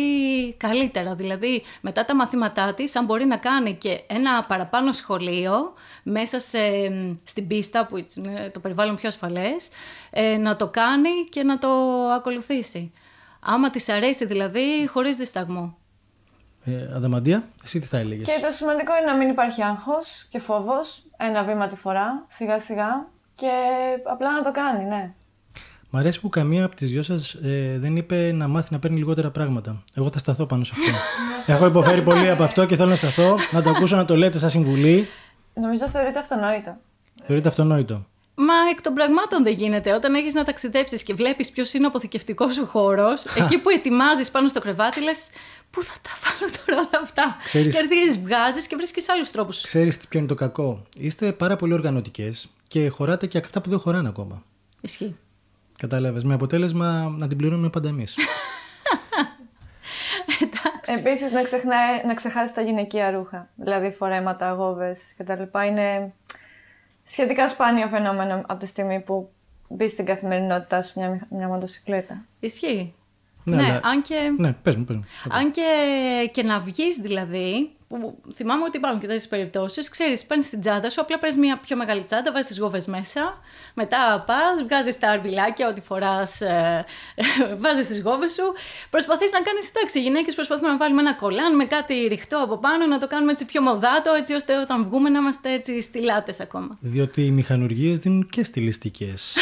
καλύτερα. 0.56 1.14
Δηλαδή, 1.14 1.62
μετά 1.80 2.04
τα 2.04 2.14
μαθήματά 2.14 2.74
της, 2.74 2.96
αν 2.96 3.04
μπορεί 3.04 3.24
να 3.24 3.36
κάνει 3.36 3.74
και 3.74 4.00
ένα 4.06 4.44
παραπάνω 4.48 4.92
σχολείο 4.92 5.72
μέσα 6.02 6.40
σε, 6.40 6.58
στην 7.24 7.46
πίστα, 7.46 7.86
που 7.86 7.96
έτσι 7.96 8.20
είναι 8.20 8.50
το 8.54 8.60
περιβάλλον 8.60 8.96
πιο 8.96 9.08
ασφαλές, 9.08 9.68
ε, 10.10 10.36
να 10.36 10.56
το 10.56 10.68
κάνει 10.68 11.24
και 11.28 11.42
να 11.42 11.58
το 11.58 11.68
ακολουθήσει. 12.16 12.92
Άμα 13.40 13.70
της 13.70 13.88
αρέσει 13.88 14.26
δηλαδή, 14.26 14.86
χωρίς 14.86 15.16
δισταγμό. 15.16 15.76
Ε, 16.64 16.94
Αδαμαντία, 16.94 17.44
εσύ 17.64 17.80
τι 17.80 17.86
θα 17.86 17.98
έλεγες; 17.98 18.26
Και 18.26 18.40
το 18.42 18.50
σημαντικό 18.50 18.92
είναι 18.96 19.10
να 19.10 19.16
μην 19.16 19.28
υπάρχει 19.28 19.62
άγχος 19.62 20.26
και 20.30 20.38
φόβος, 20.38 21.04
ένα 21.16 21.44
βήμα 21.44 21.66
τη 21.66 21.76
φορά, 21.76 22.24
σιγά 22.28 22.60
σιγά 22.60 23.06
και 23.34 23.50
απλά 24.04 24.32
να 24.32 24.42
το 24.42 24.52
κάνει, 24.52 24.84
ναι. 24.84 25.12
Μ' 25.90 25.96
αρέσει 25.96 26.20
που 26.20 26.28
καμία 26.28 26.64
από 26.64 26.76
τις 26.76 26.88
δυο 26.88 27.02
σας 27.02 27.32
ε, 27.34 27.76
δεν 27.78 27.96
είπε 27.96 28.32
να 28.32 28.48
μάθει 28.48 28.68
να 28.72 28.78
παίρνει 28.78 28.98
λιγότερα 28.98 29.30
πράγματα. 29.30 29.82
Εγώ 29.94 30.10
θα 30.10 30.18
σταθώ 30.18 30.46
πάνω 30.46 30.64
σε 30.64 30.72
αυτό. 30.76 30.96
Έχω 31.52 31.66
υποφέρει 31.66 32.02
πολύ 32.02 32.30
από 32.30 32.42
αυτό 32.42 32.66
και 32.66 32.76
θέλω 32.76 32.88
να 32.88 32.96
σταθώ, 32.96 33.36
να 33.50 33.62
το 33.62 33.70
ακούσω 33.70 33.96
να 33.96 34.04
το 34.04 34.16
λέτε 34.16 34.38
σαν 34.38 34.50
συμβουλή. 34.50 35.08
Νομίζω 35.54 35.88
θεωρείται 35.88 36.18
αυτονόητο. 36.18 36.76
Θεωρείται 37.24 37.48
αυτονόητο. 37.48 38.06
Μα 38.34 38.54
εκ 38.70 38.80
των 38.80 38.94
πραγμάτων 38.94 39.42
δεν 39.42 39.52
γίνεται. 39.52 39.92
Όταν 39.92 40.14
έχεις 40.14 40.34
να 40.34 40.44
ταξιδέψεις 40.44 41.02
και 41.02 41.14
βλέπεις 41.14 41.50
ποιος 41.50 41.72
είναι 41.72 41.84
ο 41.84 41.88
αποθηκευτικός 41.88 42.54
σου 42.54 42.66
χώρος, 42.66 43.24
εκεί 43.40 43.58
που 43.58 43.68
ετοιμάζεις 43.68 44.30
πάνω 44.30 44.48
στο 44.48 44.60
κρεβάτι, 44.60 45.02
λες. 45.02 45.28
Πού 45.70 45.82
θα 45.82 45.94
τα 46.02 46.10
βάλω 46.24 46.52
τώρα 46.66 46.78
όλα 46.80 47.02
αυτά; 47.02 47.36
Ξέρεις- 47.44 47.74
Και 47.74 47.80
αρχίζει, 47.80 48.18
βγάζεις 48.18 48.66
και 48.66 48.76
βρίσκεις 48.76 49.08
άλλους 49.08 49.30
τρόπους. 49.30 49.60
Ξέρεις 49.62 50.06
ποιο 50.08 50.18
είναι 50.18 50.28
το 50.28 50.34
κακό; 50.34 50.82
Είστε 50.96 51.32
πάρα 51.32 51.56
πολύ 51.56 51.72
οργανωτικές 51.72 52.48
και 52.68 52.88
χωράτε 52.88 53.26
και 53.26 53.38
αυτά 53.38 53.60
που 53.60 53.70
δεν 53.70 53.78
χωράνε 53.78 54.08
ακόμα. 54.08 54.42
Ισχύει. 54.80 55.16
Κατάλαβες. 55.78 56.24
Με 56.24 56.34
αποτέλεσμα 56.34 57.14
να 57.18 57.28
την 57.28 57.36
πληρώνουμε 57.36 57.68
πάντα 57.70 57.88
εμείς. 57.88 58.16
Εντάξει. 60.40 60.92
Επίσης 61.08 61.30
να, 61.30 61.42
ξεχνάει, 61.42 62.04
να 62.06 62.14
ξεχάσεις 62.14 62.54
τα 62.54 62.60
γυναικεία 62.62 63.10
ρούχα, 63.10 63.48
δηλαδή 63.56 63.90
φορέματα, 63.90 64.48
αγώβες 64.48 65.00
κτλ. 65.16 65.42
Είναι 65.66 66.12
σχετικά 67.04 67.48
σπάνιο 67.48 67.88
φαινόμενο 67.88 68.42
από 68.46 68.60
τη 68.60 68.66
στιγμή 68.66 69.00
που 69.00 69.30
μπεις 69.68 69.92
στην 69.92 70.04
καθημερινότητά 70.04 70.82
σου 70.82 70.92
μια, 70.96 71.08
μηχ- 71.10 71.30
μια 71.30 71.48
μοτοσυκλέτα. 71.48 72.24
Ισχύει. 72.40 72.94
Ναι, 73.44 73.56
Ναι, 73.56 73.62
αλλά- 73.62 73.80
αν 73.84 74.02
και, 74.02 74.14
ναι, 74.38 74.52
πες 74.52 74.76
μου, 74.76 74.84
πες 74.84 74.96
μου. 74.96 75.04
αν 75.30 75.50
και, 75.50 75.62
και 76.32 76.42
να 76.42 76.58
βγεις 76.58 76.96
δηλαδή, 76.96 77.70
που 77.88 78.18
θυμάμαι 78.34 78.64
ότι 78.64 78.76
υπάρχουν 78.76 79.00
και 79.00 79.06
τέτοιες 79.06 79.28
περιπτώσεις, 79.28 79.88
ξέρεις, 79.88 80.24
παίρνεις 80.24 80.48
την 80.48 80.60
τσάντα 80.60 80.90
σου, 80.90 81.00
απλά 81.00 81.18
παίρνει 81.18 81.38
μια 81.38 81.58
πιο 81.58 81.76
μεγάλη 81.76 82.02
τσάντα, 82.02 82.32
βάζεις 82.32 82.46
τις 82.48 82.58
γόβες 82.58 82.86
μέσα, 82.86 83.38
μετά 83.74 84.24
πας, 84.26 84.62
βγάζεις 84.62 84.98
τα 84.98 85.08
αρβιλάκια, 85.10 85.68
ό,τι 85.68 85.80
φοράς, 85.80 86.40
ε, 86.40 86.84
βάζεις 87.62 87.86
τις 87.86 88.02
γόβες 88.02 88.32
σου. 88.32 88.42
Προσπαθείς 88.90 89.32
να 89.32 89.40
κάνεις, 89.40 89.68
εντάξει, 89.68 89.98
οι 89.98 90.02
γυναίκες 90.02 90.34
προσπαθούμε 90.34 90.68
να 90.68 90.76
βάλουμε 90.76 91.00
ένα 91.00 91.14
κολάν 91.14 91.54
με 91.56 91.64
κάτι 91.64 91.94
ρηχτό 92.08 92.38
από 92.42 92.58
πάνω, 92.58 92.86
να 92.86 92.98
το 92.98 93.06
κάνουμε 93.06 93.32
έτσι 93.32 93.44
πιο 93.44 93.62
μοδάτο, 93.62 94.12
έτσι 94.18 94.34
ώστε 94.34 94.58
όταν 94.60 94.84
βγούμε 94.84 95.08
να 95.08 95.18
είμαστε 95.18 95.52
έτσι 95.52 95.80
στυλάτες 95.80 96.40
ακόμα. 96.40 96.76
Διότι 96.80 97.22
οι 97.24 97.30
μηχανουργίες 97.30 97.98
δίνουν 97.98 98.26
και 98.30 98.42
στιλιστικές 98.44 99.34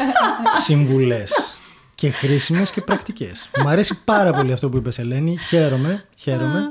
συμβουλές 0.66 1.58
και 2.00 2.10
χρήσιμες 2.10 2.70
και 2.70 2.80
πρακτικές. 2.80 3.50
Μου 3.62 3.68
αρέσει 3.68 4.04
πάρα 4.04 4.32
πολύ 4.32 4.52
αυτό 4.52 4.68
που 4.68 4.76
είπες 4.76 4.98
Ελένη. 4.98 5.36
Χαίρομαι, 5.38 6.04
χαίρομαι. 6.16 6.62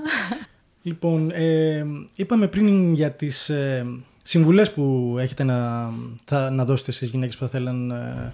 λοιπόν, 0.81 1.31
ε, 1.31 1.86
είπαμε 2.15 2.48
πριν 2.48 2.93
για 2.93 3.12
τις 3.12 3.50
ε, 3.50 3.86
συμβουλές 4.24 4.71
που 4.71 5.15
έχετε 5.19 5.43
να, 5.43 5.89
θα, 6.25 6.50
να 6.50 6.65
δώσετε 6.65 6.91
στις 6.91 7.09
γυναίκες 7.09 7.38
που 7.38 7.41
θα 7.43 7.50
θέλουν 7.50 7.91
ε, 7.91 8.33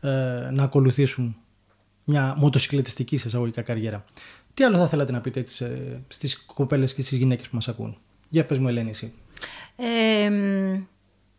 ε, 0.00 0.10
να 0.50 0.62
ακολουθήσουν 0.62 1.36
μια 2.04 2.34
μοτοσυκλετιστική 2.36 3.16
σε 3.16 3.28
εισαγωγικά 3.28 3.62
καριέρα. 3.62 4.04
Τι 4.54 4.64
άλλο 4.64 4.76
θα 4.76 4.88
θέλατε 4.88 5.12
να 5.12 5.20
πείτε 5.20 5.40
έτσι, 5.40 5.54
σε- 5.54 6.00
στις 6.08 6.44
κοπέλες 6.46 6.94
και 6.94 7.02
στις 7.02 7.18
γυναίκες 7.18 7.48
που 7.48 7.54
μας 7.54 7.68
ακούν; 7.68 7.96
Για 8.28 8.44
πες 8.44 8.58
μου 8.58 8.68
Ελένη 8.68 8.90
εσύ. 8.90 9.12
Ε, 9.76 10.30
μ, 10.30 10.82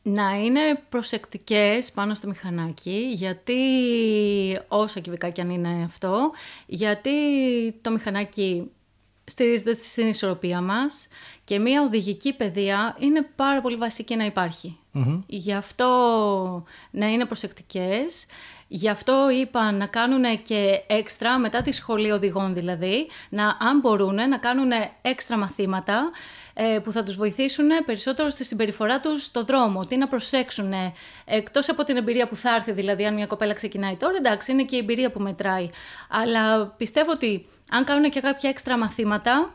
να 0.04 0.36
είναι 0.36 0.82
προσεκτικές 0.90 1.92
πάνω 1.92 2.14
στο 2.14 2.28
μηχανάκι, 2.28 3.10
γιατί 3.14 3.56
όσο 4.68 5.00
κυβικά 5.00 5.30
κι 5.30 5.42
αν 5.42 5.50
είναι 5.50 5.84
αυτό, 5.84 6.32
γιατί 6.66 7.12
το 7.82 7.92
μηχανάκι 7.92 8.72
στηρίζεται 9.24 9.78
στην 9.82 10.08
ισορροπία 10.08 10.62
μας 10.62 11.08
και 11.44 11.60
μια 11.60 11.82
οδηγική 11.82 12.34
παιδεία 12.34 12.96
είναι 13.00 13.28
πάρα 13.36 13.62
πολύ 13.62 13.76
βασική 13.76 14.16
να 14.16 14.26
υπάρχει. 14.26 14.78
Μμμ. 14.92 15.22
Γι' 15.28 15.54
αυτό 15.54 15.88
να 16.92 17.08
είναι 17.08 17.26
προσεκτικές. 17.26 18.26
Γι' 18.68 18.90
αυτό 18.90 19.30
είπα 19.30 19.72
να 19.72 19.86
κάνουν 19.86 20.42
και 20.42 20.84
έξτρα, 20.88 21.38
μετά 21.38 21.62
τη 21.62 21.72
σχολή 21.72 22.12
οδηγών 22.12 22.54
δηλαδή, 22.54 23.08
να, 23.30 23.58
αν 23.60 23.80
μπορούν 23.80 24.16
να 24.16 24.38
κάνουν 24.38 24.72
έξτρα 25.02 25.38
μαθήματα 25.38 26.12
ε, 26.54 26.80
που 26.84 26.92
θα 26.92 27.04
τους 27.04 27.16
βοηθήσουν 27.16 27.68
περισσότερο 27.86 28.30
στη 28.30 28.44
συμπεριφορά 28.44 29.00
τους 29.00 29.24
στο 29.24 29.44
δρόμο, 29.44 29.86
τι 29.86 29.98
να 29.98 30.08
προσέξουν. 30.08 30.74
Εκτός 31.26 31.70
από 31.70 31.84
την 31.84 31.98
εμπειρία 31.98 32.28
που 32.28 32.36
θα 32.36 32.56
έρθει, 32.56 32.72
δηλαδή 32.72 33.06
αν 33.06 33.14
μια 33.14 33.26
κοπέλα 33.26 33.54
ξεκινάει 33.54 33.96
τώρα, 33.96 34.16
εντάξει, 34.18 34.52
είναι 34.52 34.64
και 34.64 34.76
η 34.76 34.80
εμπειρία 34.80 35.12
που 35.12 35.20
μετράει. 35.20 35.70
Αλλά 36.10 36.68
πιστεύω 36.68 37.12
ότι 37.12 37.46
αν 37.74 37.84
κάνουν 37.84 38.10
και 38.10 38.20
κάποια 38.20 38.50
έξτρα 38.50 38.78
μαθήματα, 38.78 39.54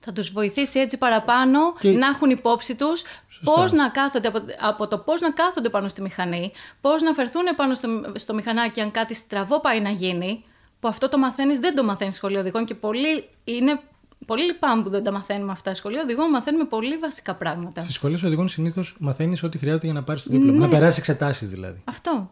θα 0.00 0.12
τους 0.12 0.30
βοηθήσει 0.30 0.78
έτσι 0.80 0.98
παραπάνω 0.98 1.72
Και- 1.78 1.90
να 1.90 2.06
έχουν 2.06 2.30
υπόψη 2.30 2.74
τους 2.76 3.02
Σωστά. 3.28 3.52
πώς 3.52 3.72
να 3.72 3.88
κάθονται, 3.88 4.28
από, 4.28 4.40
από 4.60 4.88
το 4.88 4.98
πώς 4.98 5.20
να 5.20 5.30
κάθονται 5.30 5.68
πάνω 5.68 5.88
στη 5.88 6.02
μηχανή, 6.02 6.52
πώς 6.80 7.02
να 7.02 7.12
φερθούν 7.12 7.42
πάνω 7.56 7.74
στο, 7.74 7.88
στο 8.14 8.34
μηχανάκι 8.34 8.80
αν 8.80 8.90
κάτι 8.90 9.14
στραβό 9.14 9.60
πάει 9.60 9.80
να 9.80 9.90
γίνει, 9.90 10.44
που 10.80 10.88
αυτό 10.88 11.08
το 11.08 11.18
μαθαίνεις, 11.18 11.58
δεν 11.58 11.74
το 11.74 11.84
μαθαίνεις 11.84 12.14
σχολείο 12.14 12.40
οδηγών 12.40 12.64
και 12.64 12.74
πολύ, 12.74 13.28
είναι, 13.44 13.80
πολύ 14.26 14.44
λυπάμαι 14.44 14.82
που 14.82 14.90
δεν 14.90 15.02
τα 15.04 15.12
μαθαίνουμε 15.12 15.52
αυτά. 15.52 15.74
Σχολείο 15.74 16.00
οδηγών 16.00 16.30
μαθαίνουμε 16.30 16.64
πολύ 16.64 16.96
βασικά 16.96 17.34
πράγματα. 17.34 17.80
Στις 17.80 17.94
σχολές 17.94 18.22
οδηγών 18.22 18.48
συνήθως 18.48 18.96
μαθαίνεις 18.98 19.42
ό,τι 19.42 19.58
χρειάζεται 19.58 19.86
για 19.86 19.94
να 19.94 20.02
πάρεις 20.02 20.22
το 20.22 20.30
δίπλωμα. 20.32 20.58
Να 20.58 20.68
περάσεις 20.68 20.98
εξετάσεις 20.98 21.50
δηλαδή. 21.50 21.82
Αυτό. 21.84 22.30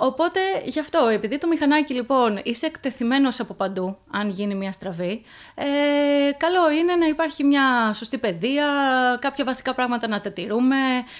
Οπότε 0.00 0.40
γι' 0.64 0.80
αυτό, 0.80 1.06
επειδή 1.06 1.38
το 1.38 1.46
μηχανάκι 1.46 1.94
λοιπόν 1.94 2.40
είσαι 2.42 2.66
εκτεθειμένος 2.66 3.40
από 3.40 3.54
παντού, 3.54 3.96
αν 4.10 4.28
γίνει 4.28 4.54
μια 4.54 4.72
στραβή, 4.72 5.22
ε, 5.54 6.32
καλό 6.36 6.70
είναι 6.70 6.96
να 6.96 7.06
υπάρχει 7.06 7.44
μια 7.44 7.92
σωστή 7.92 8.18
παιδεία, 8.18 8.66
κάποια 9.20 9.44
βασικά 9.44 9.74
πράγματα 9.74 10.08
να 10.08 10.20
τα 10.20 10.30
τηρούμε, 10.30 10.76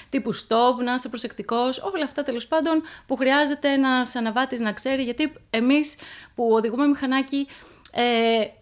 τύπου 0.08 0.34
stop, 0.34 0.84
να 0.84 0.94
είσαι 0.94 1.08
προσεκτικός, 1.08 1.78
όλα 1.78 2.04
αυτά 2.04 2.22
τέλος 2.22 2.46
πάντων 2.46 2.82
που 3.06 3.16
χρειάζεται 3.16 3.72
ένα 3.72 4.06
αναβάτης 4.14 4.60
να 4.60 4.72
ξέρει, 4.72 5.02
γιατί 5.02 5.32
εμείς 5.50 5.96
που 6.34 6.48
οδηγούμε 6.52 6.86
μηχανάκι, 6.86 7.46
ε, 7.92 8.02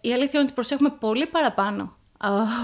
η 0.01 0.13
αλήθεια 0.13 0.31
είναι 0.33 0.43
ότι 0.43 0.53
προσέχουμε 0.53 0.89
πολύ 0.99 1.25
παραπάνω 1.25 1.97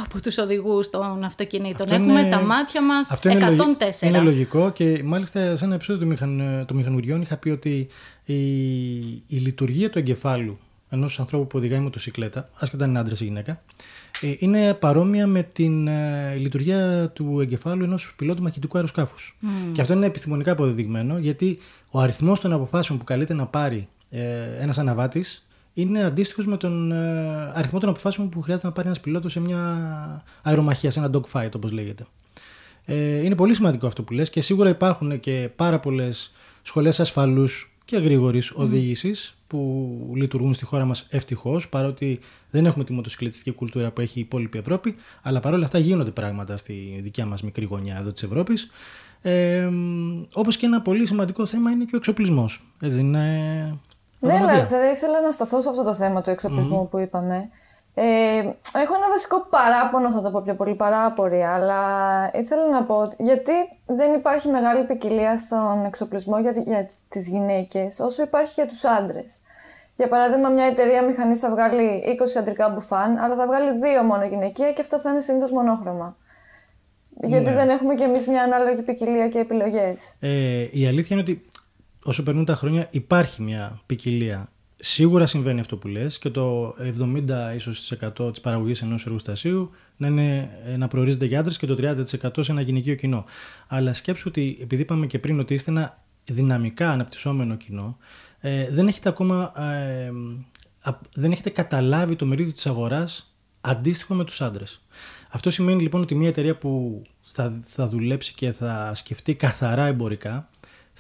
από 0.03 0.21
τους 0.21 0.37
οδηγούς 0.37 0.89
των 0.89 1.23
αυτοκινήτων. 1.23 1.91
Έχουμε 1.91 2.23
τα 2.23 2.41
μάτια 2.41 2.81
μας 2.81 3.11
αυτό 3.11 3.29
104. 3.29 3.33
Είναι, 3.33 3.57
είναι 4.01 4.19
λογικό 4.19 4.71
και 4.71 5.01
μάλιστα 5.03 5.55
σε 5.55 5.65
ένα 5.65 5.75
επεισόδιο 5.75 6.01
του 6.01 6.07
μηχαν, 6.07 6.63
των 6.67 6.77
μηχανουριών 6.77 7.21
είχα 7.21 7.37
πει 7.37 7.49
ότι 7.49 7.87
η, 8.23 8.35
η 9.11 9.37
λειτουργία 9.37 9.89
του 9.89 9.99
εγκεφάλου 9.99 10.59
ενός 10.89 11.19
ανθρώπου 11.19 11.47
που 11.47 11.57
οδηγάει 11.57 11.79
μοτοσυκλέτα, 11.79 12.49
άσχετα 12.59 12.83
αν 12.83 12.89
είναι 12.89 12.99
άντρας 12.99 13.21
ή 13.21 13.23
γυναίκα, 13.23 13.61
ε, 14.21 14.35
είναι 14.39 14.73
παρόμοια 14.73 15.27
με 15.27 15.43
την 15.43 15.87
ε, 15.87 16.35
λειτουργία 16.35 17.09
του 17.09 17.39
εγκεφάλου 17.41 17.83
ενός 17.83 18.13
πιλότου 18.17 18.41
μαχητικού 18.41 18.77
αεροσκάφους. 18.77 19.37
Mm. 19.41 19.45
Και 19.71 19.81
αυτό 19.81 19.93
είναι 19.93 20.05
επιστημονικά 20.05 20.51
αποδεδειγμένο 20.51 21.17
γιατί 21.17 21.59
ο 21.91 21.99
αριθμός 21.99 22.39
των 22.39 22.53
αποφάσεων 22.53 22.99
που 22.99 23.05
καλείται 23.05 23.33
να 23.33 23.45
πάρει 23.45 23.87
ε, 24.09 24.21
ένας 24.59 24.77
αναβάτης 24.77 25.47
είναι 25.73 26.03
αντίστοιχος 26.03 26.45
με 26.45 26.57
τον 26.57 26.91
ε, 26.91 27.51
αριθμό 27.53 27.79
των 27.79 27.89
αποφάσεων 27.89 28.29
που 28.29 28.41
χρειάζεται 28.41 28.67
να 28.67 28.73
πάρει 28.73 28.87
ένας 28.87 28.99
πιλότος 28.99 29.31
σε 29.31 29.39
μια 29.39 30.23
αερομαχία, 30.41 30.91
σε 30.91 30.99
ένα 30.99 31.09
dogfight 31.13 31.51
όπως 31.55 31.71
λέγεται. 31.71 32.05
Ε, 32.85 33.23
είναι 33.23 33.35
πολύ 33.35 33.53
σημαντικό 33.53 33.87
αυτό 33.87 34.03
που 34.03 34.13
λες 34.13 34.29
και 34.29 34.41
σίγουρα 34.41 34.69
υπάρχουν 34.69 35.19
και 35.19 35.49
πάρα 35.55 35.79
πολλές 35.79 36.31
σχολές 36.61 36.99
ασφαλούς 36.99 37.75
και 37.85 37.97
γρήγορης 37.97 38.51
mm. 38.51 38.55
οδήγησης 38.55 39.37
που 39.47 40.11
λειτουργούν 40.15 40.53
στη 40.53 40.65
χώρα 40.65 40.85
μας 40.85 41.07
ευτυχώς, 41.09 41.69
παρότι 41.69 42.19
δεν 42.49 42.65
έχουμε 42.65 42.83
τη 42.83 42.93
μοτοσυκλετιστική 42.93 43.51
κουλτούρα 43.51 43.91
που 43.91 44.01
έχει 44.01 44.19
η 44.19 44.21
υπόλοιπη 44.21 44.57
Ευρώπη, 44.57 44.95
αλλά 45.21 45.39
παρόλα 45.39 45.65
αυτά 45.65 45.77
γίνονται 45.77 46.11
πράγματα 46.11 46.57
στη 46.57 46.99
δικιά 47.03 47.25
μας 47.25 47.43
μικρή 47.43 47.65
γωνιά 47.65 47.97
εδώ 47.97 48.11
της 48.11 48.23
Ευρώπης. 48.23 48.69
Ε, 49.21 49.69
Όπως 50.33 50.57
και 50.57 50.65
ένα 50.65 50.81
πολύ 50.81 51.05
σημαντικό 51.05 51.45
θέμα 51.45 51.71
είναι 51.71 51.83
και 51.83 51.95
ο 51.95 51.97
εξοπλισμός. 51.97 52.65
Έτσι 52.79 52.95
δεν 52.95 53.05
είναι 53.05 53.79
ναι, 54.27 54.39
Λάζαρε, 54.39 54.89
ήθελα 54.89 55.21
να 55.21 55.31
σταθώ 55.31 55.61
σε 55.61 55.69
αυτό 55.69 55.83
το 55.83 55.93
θέμα 55.93 56.21
του 56.21 56.29
εξοπλισμου 56.29 56.87
που 56.89 56.99
είπαμε. 56.99 57.49
Ε, 57.95 58.03
έχω 58.73 58.95
ένα 58.95 59.09
βασικό 59.09 59.47
παράπονο, 59.49 60.11
θα 60.11 60.21
το 60.21 60.31
πω 60.31 60.41
πιο 60.41 60.55
πολύ 60.55 60.75
παράπορια, 60.75 61.53
αλλά 61.53 61.81
ήθελα 62.33 62.69
να 62.69 62.83
πω 62.83 63.07
γιατί 63.17 63.51
δεν 63.85 64.13
υπάρχει 64.13 64.47
μεγάλη 64.47 64.83
ποικιλία 64.83 65.37
στον 65.37 65.85
εξοπλισμό 65.85 66.39
για, 66.39 66.51
για 66.65 66.89
τις 67.09 67.29
γυναίκες 67.29 67.99
όσο 67.99 68.23
υπάρχει 68.23 68.53
για 68.55 68.67
τους 68.67 68.83
άντρες. 68.83 69.41
Για 69.95 70.07
παράδειγμα, 70.07 70.49
μια 70.49 70.65
εταιρεία 70.65 71.03
μηχανής 71.03 71.39
θα 71.39 71.49
βγάλει 71.49 72.03
20 72.35 72.39
αντρικά 72.39 72.69
μπουφάν, 72.69 73.17
αλλά 73.17 73.35
θα 73.35 73.45
βγάλει 73.45 73.77
δύο 73.79 74.03
μόνο 74.03 74.25
γυναικεία 74.25 74.71
και 74.71 74.81
αυτό 74.81 74.99
θα 74.99 75.09
είναι 75.09 75.19
συνήθως 75.19 75.51
μονόχρωμα. 75.51 76.17
Γιατί 77.21 77.49
ναι. 77.49 77.55
δεν 77.55 77.69
έχουμε 77.69 77.95
κι 77.95 78.03
εμείς 78.03 78.27
μια 78.27 78.43
ανάλογη 78.43 78.81
ποικιλία 78.81 79.29
και 79.29 79.39
επιλογές. 79.39 80.13
Ε, 80.19 80.67
η 80.71 80.87
αλήθεια 80.87 81.15
είναι 81.15 81.21
ότι 81.21 81.45
όσο 82.03 82.23
περνούν 82.23 82.45
τα 82.45 82.55
χρόνια 82.55 82.87
υπάρχει 82.91 83.41
μια 83.41 83.81
ποικιλία. 83.85 84.47
Σίγουρα 84.75 85.25
συμβαίνει 85.25 85.59
αυτό 85.59 85.77
που 85.77 85.87
λες 85.87 86.19
και 86.19 86.29
το 86.29 86.75
70 86.99 87.55
ίσως 87.55 87.95
της 88.31 88.41
παραγωγής 88.41 88.81
ενός 88.81 89.05
εργοστασίου 89.05 89.69
να, 89.97 90.07
είναι, 90.07 90.49
να 90.77 90.87
προορίζεται 90.87 91.25
για 91.25 91.39
άντρες 91.39 91.57
και 91.57 91.65
το 91.65 91.75
30% 91.79 92.29
σε 92.39 92.51
ένα 92.51 92.61
γυναικείο 92.61 92.95
κοινό. 92.95 93.25
Αλλά 93.67 93.93
σκέψου 93.93 94.23
ότι 94.27 94.57
επειδή 94.61 94.81
είπαμε 94.81 95.07
και 95.07 95.19
πριν 95.19 95.39
ότι 95.39 95.53
είστε 95.53 95.71
ένα 95.71 96.03
δυναμικά 96.23 96.89
αναπτυσσόμενο 96.91 97.55
κοινό 97.55 97.97
ε, 98.39 98.69
δεν 98.69 98.87
έχετε 98.87 99.09
ακόμα 99.09 99.51
ε, 99.61 100.11
δεν 101.13 101.31
έχετε 101.31 101.49
καταλάβει 101.49 102.15
το 102.15 102.25
μερίδιο 102.25 102.53
της 102.53 102.65
αγοράς 102.65 103.35
αντίστοιχο 103.61 104.13
με 104.13 104.23
τους 104.23 104.41
άντρες. 104.41 104.81
Αυτό 105.29 105.49
σημαίνει 105.49 105.81
λοιπόν 105.81 106.01
ότι 106.01 106.15
μια 106.15 106.27
εταιρεία 106.27 106.57
που 106.57 107.01
θα, 107.21 107.59
θα 107.63 107.89
δουλέψει 107.89 108.33
και 108.33 108.51
θα 108.51 108.91
σκεφτεί 108.95 109.35
καθαρά 109.35 109.85
εμπορικά 109.85 110.49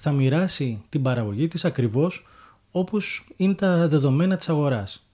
θα 0.03 0.11
μοιράσει 0.11 0.81
την 0.89 1.01
παραγωγή 1.01 1.47
της 1.47 1.65
ακριβώς 1.65 2.27
όπως 2.71 3.27
είναι 3.35 3.53
τα 3.53 3.87
δεδομένα 3.87 4.37
της 4.37 4.49
αγοράς. 4.49 5.07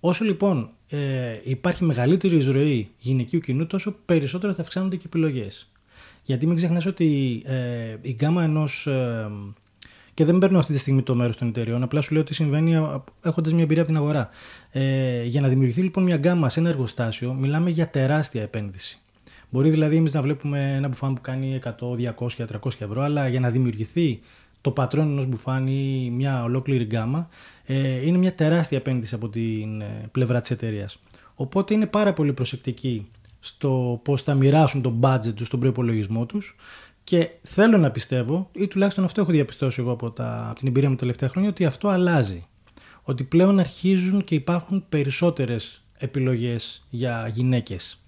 Όσο 0.00 0.24
λοιπόν 0.24 0.70
ε, 0.88 0.98
υπάρχει 1.42 1.84
μεγαλύτερη 1.84 2.36
εισρωή 2.36 2.90
γυναικείου 2.98 3.40
κοινού, 3.40 3.66
τόσο 3.66 3.96
περισσότερο 4.04 4.52
θα 4.54 4.62
αυξάνονται 4.62 4.96
και 4.96 5.02
οι 5.04 5.08
επιλογές. 5.08 5.70
Γιατί 6.22 6.46
μην 6.46 6.56
ξεχνάς 6.56 6.86
ότι 6.86 7.42
ε, 7.46 7.96
η 8.00 8.12
γκάμα 8.12 8.42
ενός... 8.42 8.86
Ε, 8.86 9.30
και 10.14 10.24
δεν 10.24 10.38
παίρνω 10.38 10.58
αυτή 10.58 10.72
τη 10.72 10.78
στιγμή 10.78 11.02
το 11.02 11.14
μέρος 11.14 11.36
των 11.36 11.48
εταιριών, 11.48 11.82
απλά 11.82 12.00
σου 12.00 12.12
λέω 12.12 12.22
ότι 12.22 12.34
συμβαίνει 12.34 13.00
έχοντας 13.22 13.52
μια 13.52 13.62
εμπειρία 13.62 13.82
από 13.82 13.90
την 13.92 14.00
αγορά. 14.00 14.28
Ε, 14.70 15.24
για 15.24 15.40
να 15.40 15.48
δημιουργηθεί 15.48 15.80
λοιπόν 15.80 16.04
μια 16.04 16.16
γκάμα 16.16 16.48
σε 16.48 16.60
ένα 16.60 16.68
εργοστάσιο, 16.68 17.32
μιλάμε 17.32 17.70
για 17.70 17.88
τεράστια 17.88 18.42
επένδυση. 18.42 18.98
Μπορεί 19.54 19.70
δηλαδή 19.70 19.96
εμείς 19.96 20.14
να 20.14 20.22
βλέπουμε 20.22 20.74
ένα 20.76 20.88
μπουφάν 20.88 21.14
που 21.14 21.20
κάνει 21.20 21.60
100, 21.64 21.70
200, 21.70 22.46
300 22.62 22.70
ευρώ, 22.78 23.02
αλλά 23.02 23.28
για 23.28 23.40
να 23.40 23.50
δημιουργηθεί 23.50 24.20
το 24.60 24.70
πατρόν 24.70 25.10
ενός 25.10 25.26
μπουφάν 25.26 25.66
ή 25.66 26.10
μια 26.10 26.42
ολόκληρη 26.42 26.84
γκάμα, 26.84 27.28
ε, 27.64 28.06
είναι 28.06 28.18
μια 28.18 28.34
τεράστια 28.34 28.78
επένδυση 28.78 29.14
από 29.14 29.28
την 29.28 29.80
ε, 29.80 30.08
πλευρά 30.12 30.40
της 30.40 30.50
εταιρείας. 30.50 30.98
Οπότε 31.34 31.74
είναι 31.74 31.86
πάρα 31.86 32.12
πολύ 32.12 32.32
προσεκτικοί 32.32 33.06
στο 33.40 34.00
πώς 34.04 34.22
θα 34.22 34.34
μοιράσουν 34.34 34.82
το 34.82 34.94
budget 35.00 35.34
τους, 35.34 35.48
τον 35.48 35.60
προπολογισμό 35.60 36.26
τους 36.26 36.56
και 37.04 37.30
θέλω 37.42 37.78
να 37.78 37.90
πιστεύω, 37.90 38.50
ή 38.52 38.68
τουλάχιστον 38.68 39.04
αυτό 39.04 39.20
έχω 39.20 39.32
διαπιστώσει 39.32 39.80
εγώ 39.80 39.90
από, 39.90 40.10
τα, 40.10 40.46
από 40.48 40.58
την 40.58 40.68
εμπειρία 40.68 40.88
μου 40.88 40.94
τα 40.94 41.00
τελευταία 41.00 41.28
χρόνια, 41.28 41.48
ότι 41.48 41.64
αυτό 41.64 41.88
αλλάζει. 41.88 42.46
Ότι 43.02 43.24
πλέον 43.24 43.58
αρχίζουν 43.58 44.24
και 44.24 44.34
υπάρχουν 44.34 44.84
περισσότερες 44.88 45.84
επιλογές 45.98 46.86
για 46.90 47.28
γυναίκες 47.32 48.03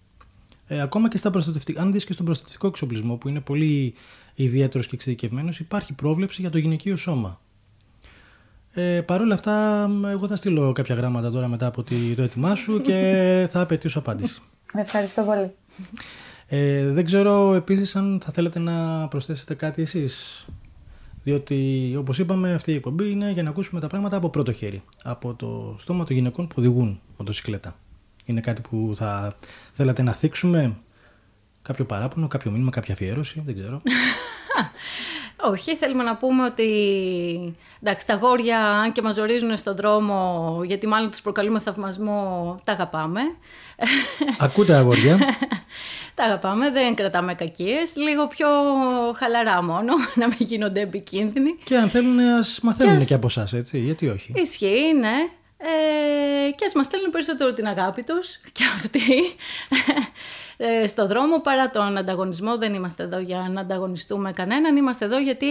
ε, 0.66 0.80
ακόμα 0.80 1.08
και 1.08 1.16
στα 1.16 1.30
προστατευτικά, 1.30 1.82
αν 1.82 1.92
δεις 1.92 2.04
και 2.04 2.12
στον 2.12 2.24
προστατευτικό 2.24 2.66
εξοπλισμό 2.66 3.16
που 3.16 3.28
είναι 3.28 3.40
πολύ 3.40 3.94
ιδιαίτερος 4.34 4.86
και 4.86 4.94
εξειδικευμένος, 4.94 5.60
υπάρχει 5.60 5.92
πρόβλεψη 5.92 6.40
για 6.40 6.50
το 6.50 6.58
γυναικείο 6.58 6.96
σώμα. 6.96 7.40
Ε, 8.72 9.00
Παρ' 9.00 9.20
όλα 9.20 9.34
αυτά, 9.34 9.88
εγώ 10.10 10.26
θα 10.26 10.36
στείλω 10.36 10.72
κάποια 10.72 10.94
γράμματα 10.94 11.30
τώρα 11.30 11.48
μετά 11.48 11.66
από 11.66 11.82
το 12.16 12.22
έτοιμά 12.22 12.54
σου 12.54 12.80
και 12.80 13.22
θα 13.52 13.60
απαιτήσω 13.60 13.98
απάντηση. 13.98 14.40
Ευχαριστώ 14.74 15.22
πολύ. 15.22 15.50
Ε, 16.46 16.90
δεν 16.90 17.04
ξέρω 17.04 17.54
επίσης 17.54 17.96
αν 17.96 18.20
θα 18.24 18.32
θέλετε 18.32 18.58
να 18.58 19.08
προσθέσετε 19.08 19.54
κάτι 19.54 19.82
εσείς. 19.82 20.46
Διότι 21.22 21.94
όπως 21.98 22.18
είπαμε 22.18 22.52
αυτή 22.52 22.72
η 22.72 22.74
εκπομπή 22.74 23.10
είναι 23.10 23.30
για 23.30 23.42
να 23.42 23.50
ακούσουμε 23.50 23.80
τα 23.80 23.86
πράγματα 23.86 24.16
από 24.16 24.28
πρώτο 24.28 24.52
χέρι. 24.52 24.82
Από 25.04 25.34
το 25.34 25.76
στόμα 25.78 26.04
των 26.04 26.16
γυναικών 26.16 26.46
που 26.46 26.54
οδηγούν 26.58 27.00
μοτοσυκλέτα. 27.18 27.76
Είναι 28.26 28.40
κάτι 28.40 28.60
που 28.60 28.92
θα 28.96 29.34
θέλατε 29.72 30.02
να 30.02 30.12
θίξουμε, 30.12 30.76
κάποιο 31.62 31.84
παράπονο, 31.84 32.28
κάποιο 32.28 32.50
μήνυμα, 32.50 32.70
κάποια 32.70 32.94
αφιέρωση, 32.94 33.42
δεν 33.46 33.54
ξέρω. 33.54 33.80
Όχι, 35.50 35.76
θέλουμε 35.76 36.02
να 36.02 36.16
πούμε 36.16 36.44
ότι 36.44 36.68
εντάξει, 37.80 38.06
τα 38.06 38.14
γόρια, 38.14 38.58
αν 38.58 38.92
και 38.92 39.02
μας 39.02 39.14
ζορίζουν 39.14 39.56
στον 39.56 39.76
δρόμο, 39.76 40.60
γιατί 40.64 40.86
μάλλον 40.86 41.10
τους 41.10 41.22
προκαλούμε 41.22 41.60
θαυμασμό, 41.60 42.60
τα 42.64 42.72
αγαπάμε. 42.72 43.20
Ακούτε 44.38 44.74
αγόρια. 44.74 45.18
τα 46.14 46.24
αγαπάμε, 46.24 46.70
δεν 46.70 46.94
κρατάμε 46.94 47.34
κακίες, 47.34 47.96
λίγο 47.96 48.26
πιο 48.26 48.48
χαλαρά 49.16 49.62
μόνο, 49.62 49.92
να 50.20 50.26
μην 50.26 50.36
γίνονται 50.38 50.80
επικίνδυνοι. 50.80 51.58
Και 51.62 51.76
αν 51.76 51.88
θέλουν, 51.88 52.18
ας 52.18 52.60
μαθαίνουν 52.62 52.98
και, 52.98 53.04
και 53.04 53.14
από 53.14 53.26
εσάς, 53.26 53.52
έτσι, 53.52 53.78
γιατί 53.78 54.08
όχι. 54.08 54.32
Ισχύει, 54.36 54.94
ναι. 55.00 55.28
Ε, 55.58 56.50
και 56.50 56.64
ας 56.66 56.74
μας 56.74 56.86
στέλνουν 56.86 57.10
περισσότερο 57.10 57.52
την 57.52 57.66
αγάπη 57.66 58.02
τους 58.02 58.36
και 58.56 58.64
αυτοί 58.74 59.00
ε, 60.56 60.86
στο 60.86 61.06
δρόμο 61.06 61.40
παρά 61.40 61.70
τον 61.70 61.96
ανταγωνισμό. 61.96 62.58
Δεν 62.58 62.74
είμαστε 62.74 63.02
εδώ 63.02 63.18
για 63.18 63.50
να 63.52 63.60
ανταγωνιστούμε 63.60 64.32
κανέναν, 64.32 64.76
είμαστε 64.76 65.04
εδώ 65.04 65.18
γιατί 65.18 65.46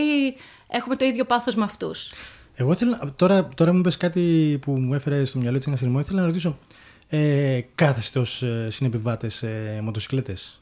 έχουμε 0.68 0.96
το 0.96 1.06
ίδιο 1.06 1.26
πάθος 1.26 1.56
με 1.56 1.64
αυτούς. 1.64 2.12
Εγώ 2.56 2.72
ήθελα, 2.72 3.14
τώρα, 3.16 3.48
τώρα 3.56 3.74
μου 3.74 3.80
είπες 3.80 3.98
κάτι 3.98 4.58
που 4.62 4.72
μου 4.72 4.94
έφερε 4.94 5.24
στο 5.24 5.40
μυαλό 5.40 5.58
της 5.58 5.68
ένα 5.68 5.76
συνειρμό, 5.76 6.00
ήθελα 6.00 6.20
να 6.20 6.26
ρωτήσω, 6.26 6.58
ε, 7.08 7.62
κάθεστε 7.76 8.20
ως 8.20 8.44
ε, 8.44 8.68
συνεπιβάτες 8.70 9.44
ε, 9.44 9.80
μοτοσυκλέτες. 9.84 10.62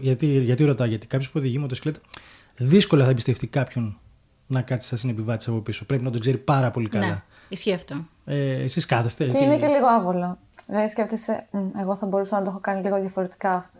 γιατί, 0.00 0.26
γιατί 0.26 0.64
ρωτάω, 0.64 0.86
γιατί 0.86 1.06
κάποιος 1.06 1.30
που 1.30 1.38
οδηγεί 1.38 1.58
μοτοσυκλέτα 1.58 2.00
δύσκολα 2.56 3.04
θα 3.04 3.10
εμπιστευτεί 3.10 3.46
κάποιον 3.46 3.98
να 4.50 4.62
κάτσει 4.62 4.88
σαν 4.88 4.98
συνεπιβάτη 4.98 5.50
από 5.50 5.58
πίσω. 5.58 5.84
Πρέπει 5.84 6.04
να 6.04 6.10
τον 6.10 6.20
ξέρει 6.20 6.36
πάρα 6.36 6.70
πολύ 6.70 6.88
καλά. 6.88 7.06
Ναι. 7.06 7.22
Ισχύει 7.48 7.72
αυτό. 7.72 7.96
Ε, 8.24 8.62
Εσείς 8.62 8.86
κάθεστε. 8.86 9.26
Και 9.26 9.38
είναι 9.38 9.56
και 9.56 9.66
λίγο 9.66 9.86
άβολο. 9.86 10.38
Δηλαδή 10.66 10.88
σκέφτεσαι, 10.88 11.46
εγώ 11.80 11.96
θα 11.96 12.06
μπορούσα 12.06 12.36
να 12.36 12.42
το 12.42 12.50
έχω 12.50 12.58
κάνει 12.60 12.82
λίγο 12.82 13.00
διαφορετικά 13.00 13.52
αυτό. 13.54 13.78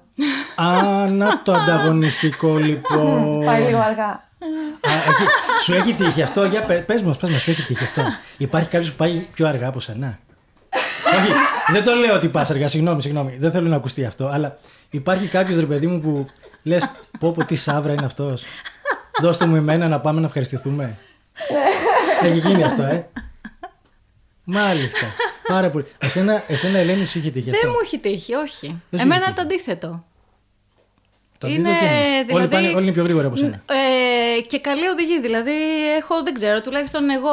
Α, 0.62 1.06
να 1.06 1.42
το 1.42 1.52
ανταγωνιστικό 1.52 2.56
λοιπόν. 2.56 3.44
Πάει 3.44 3.62
λίγο 3.62 3.78
αργά. 3.78 4.26
Α, 4.80 4.92
έχει, 5.08 5.24
σου 5.64 5.74
έχει 5.74 5.94
τύχει 5.94 6.22
αυτό, 6.22 6.44
για 6.44 6.64
πε 6.64 6.74
πες 6.74 7.02
μας, 7.02 7.16
πες 7.16 7.30
μας, 7.30 7.42
σου 7.42 7.50
έχει 7.50 7.62
τύχει 7.62 7.84
αυτό; 7.84 8.02
Υπάρχει 8.36 8.68
κάποιος 8.68 8.90
που 8.90 8.96
πάει 8.96 9.26
πιο 9.32 9.46
αργά 9.46 9.66
από 9.66 9.80
σένα; 9.80 10.18
Όχι, 11.18 11.32
δεν 11.72 11.84
το 11.84 11.94
λέω 11.94 12.14
ότι 12.14 12.28
πας 12.28 12.50
αργά, 12.50 12.68
συγγνώμη, 12.68 13.02
συγγνώμη, 13.02 13.36
δεν 13.38 13.50
θέλω 13.50 13.68
να 13.68 13.76
ακουστεί 13.76 14.04
αυτό, 14.04 14.26
αλλά 14.26 14.58
υπάρχει 14.90 15.26
κάποιος 15.26 15.58
ρε 15.58 15.66
παιδί 15.66 15.86
μου 15.86 16.00
που 16.00 16.26
λες, 16.62 16.90
πω 17.18 17.30
πω 17.30 17.44
τι 17.44 17.54
σάβρα 17.54 17.92
είναι 17.92 18.04
αυτός. 18.04 18.42
Δώστε 19.20 19.46
μου 19.46 19.56
εμένα 19.56 19.88
να 19.88 20.00
πάμε 20.00 20.20
να 20.20 20.26
ευχαριστηθούμε. 20.26 20.96
Ναι. 22.22 22.28
Έχει 22.28 22.38
γίνει 22.38 22.64
αυτό, 22.64 22.82
ε. 22.82 23.08
Μάλιστα. 24.44 25.06
Πάρα 25.46 25.70
πολύ. 25.70 25.84
Εσένα, 25.98 26.44
εσένα 26.46 26.78
Ελένη, 26.78 27.04
σου 27.04 27.18
είχε 27.18 27.30
τύχει 27.30 27.50
αυτό; 27.50 27.60
Δεν 27.62 27.70
μου 27.70 27.80
έχει 27.82 27.98
τύχει, 27.98 28.34
όχι. 28.34 28.66
Δεν 28.90 29.00
σου 29.00 29.06
Εμένα 29.06 29.24
έχει 29.24 29.34
το 29.34 29.40
αντίθετο. 29.40 30.04
Το 31.38 31.48
είναι, 31.48 31.68
αντίθετο 31.68 31.78
τι 31.78 31.94
εννοείς; 31.94 32.26
δηλαδή, 32.26 32.32
Όλοι, 32.34 32.48
πάνε, 32.48 32.68
όλοι 32.68 32.82
είναι 32.82 32.92
πιο 32.92 33.02
γρήγορα 33.02 33.26
από 33.26 33.36
σένα. 33.36 33.62
Ε, 33.66 34.40
και 34.40 34.58
καλή 34.60 34.86
οδηγή. 34.86 35.20
Δηλαδή, 35.20 35.52
έχω, 35.98 36.22
δεν 36.22 36.34
ξέρω, 36.34 36.60
τουλάχιστον 36.60 37.10
εγώ 37.10 37.30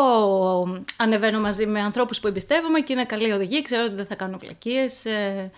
ανεβαίνω 0.98 1.39
μαζί 1.39 1.65
με 1.65 1.80
ανθρώπους 1.80 2.19
που 2.19 2.28
εμπιστεύομαι 2.28 2.80
και 2.80 2.93
είναι 2.93 3.06
καλή 3.06 3.32
οδηγή. 3.32 3.62
Ξέρω 3.62 3.84
ότι 3.84 3.95
δεν 3.95 4.06
θα 4.06 4.15
κάνω 4.15 4.38
βλακίες 4.38 5.06
ε, 5.06 5.52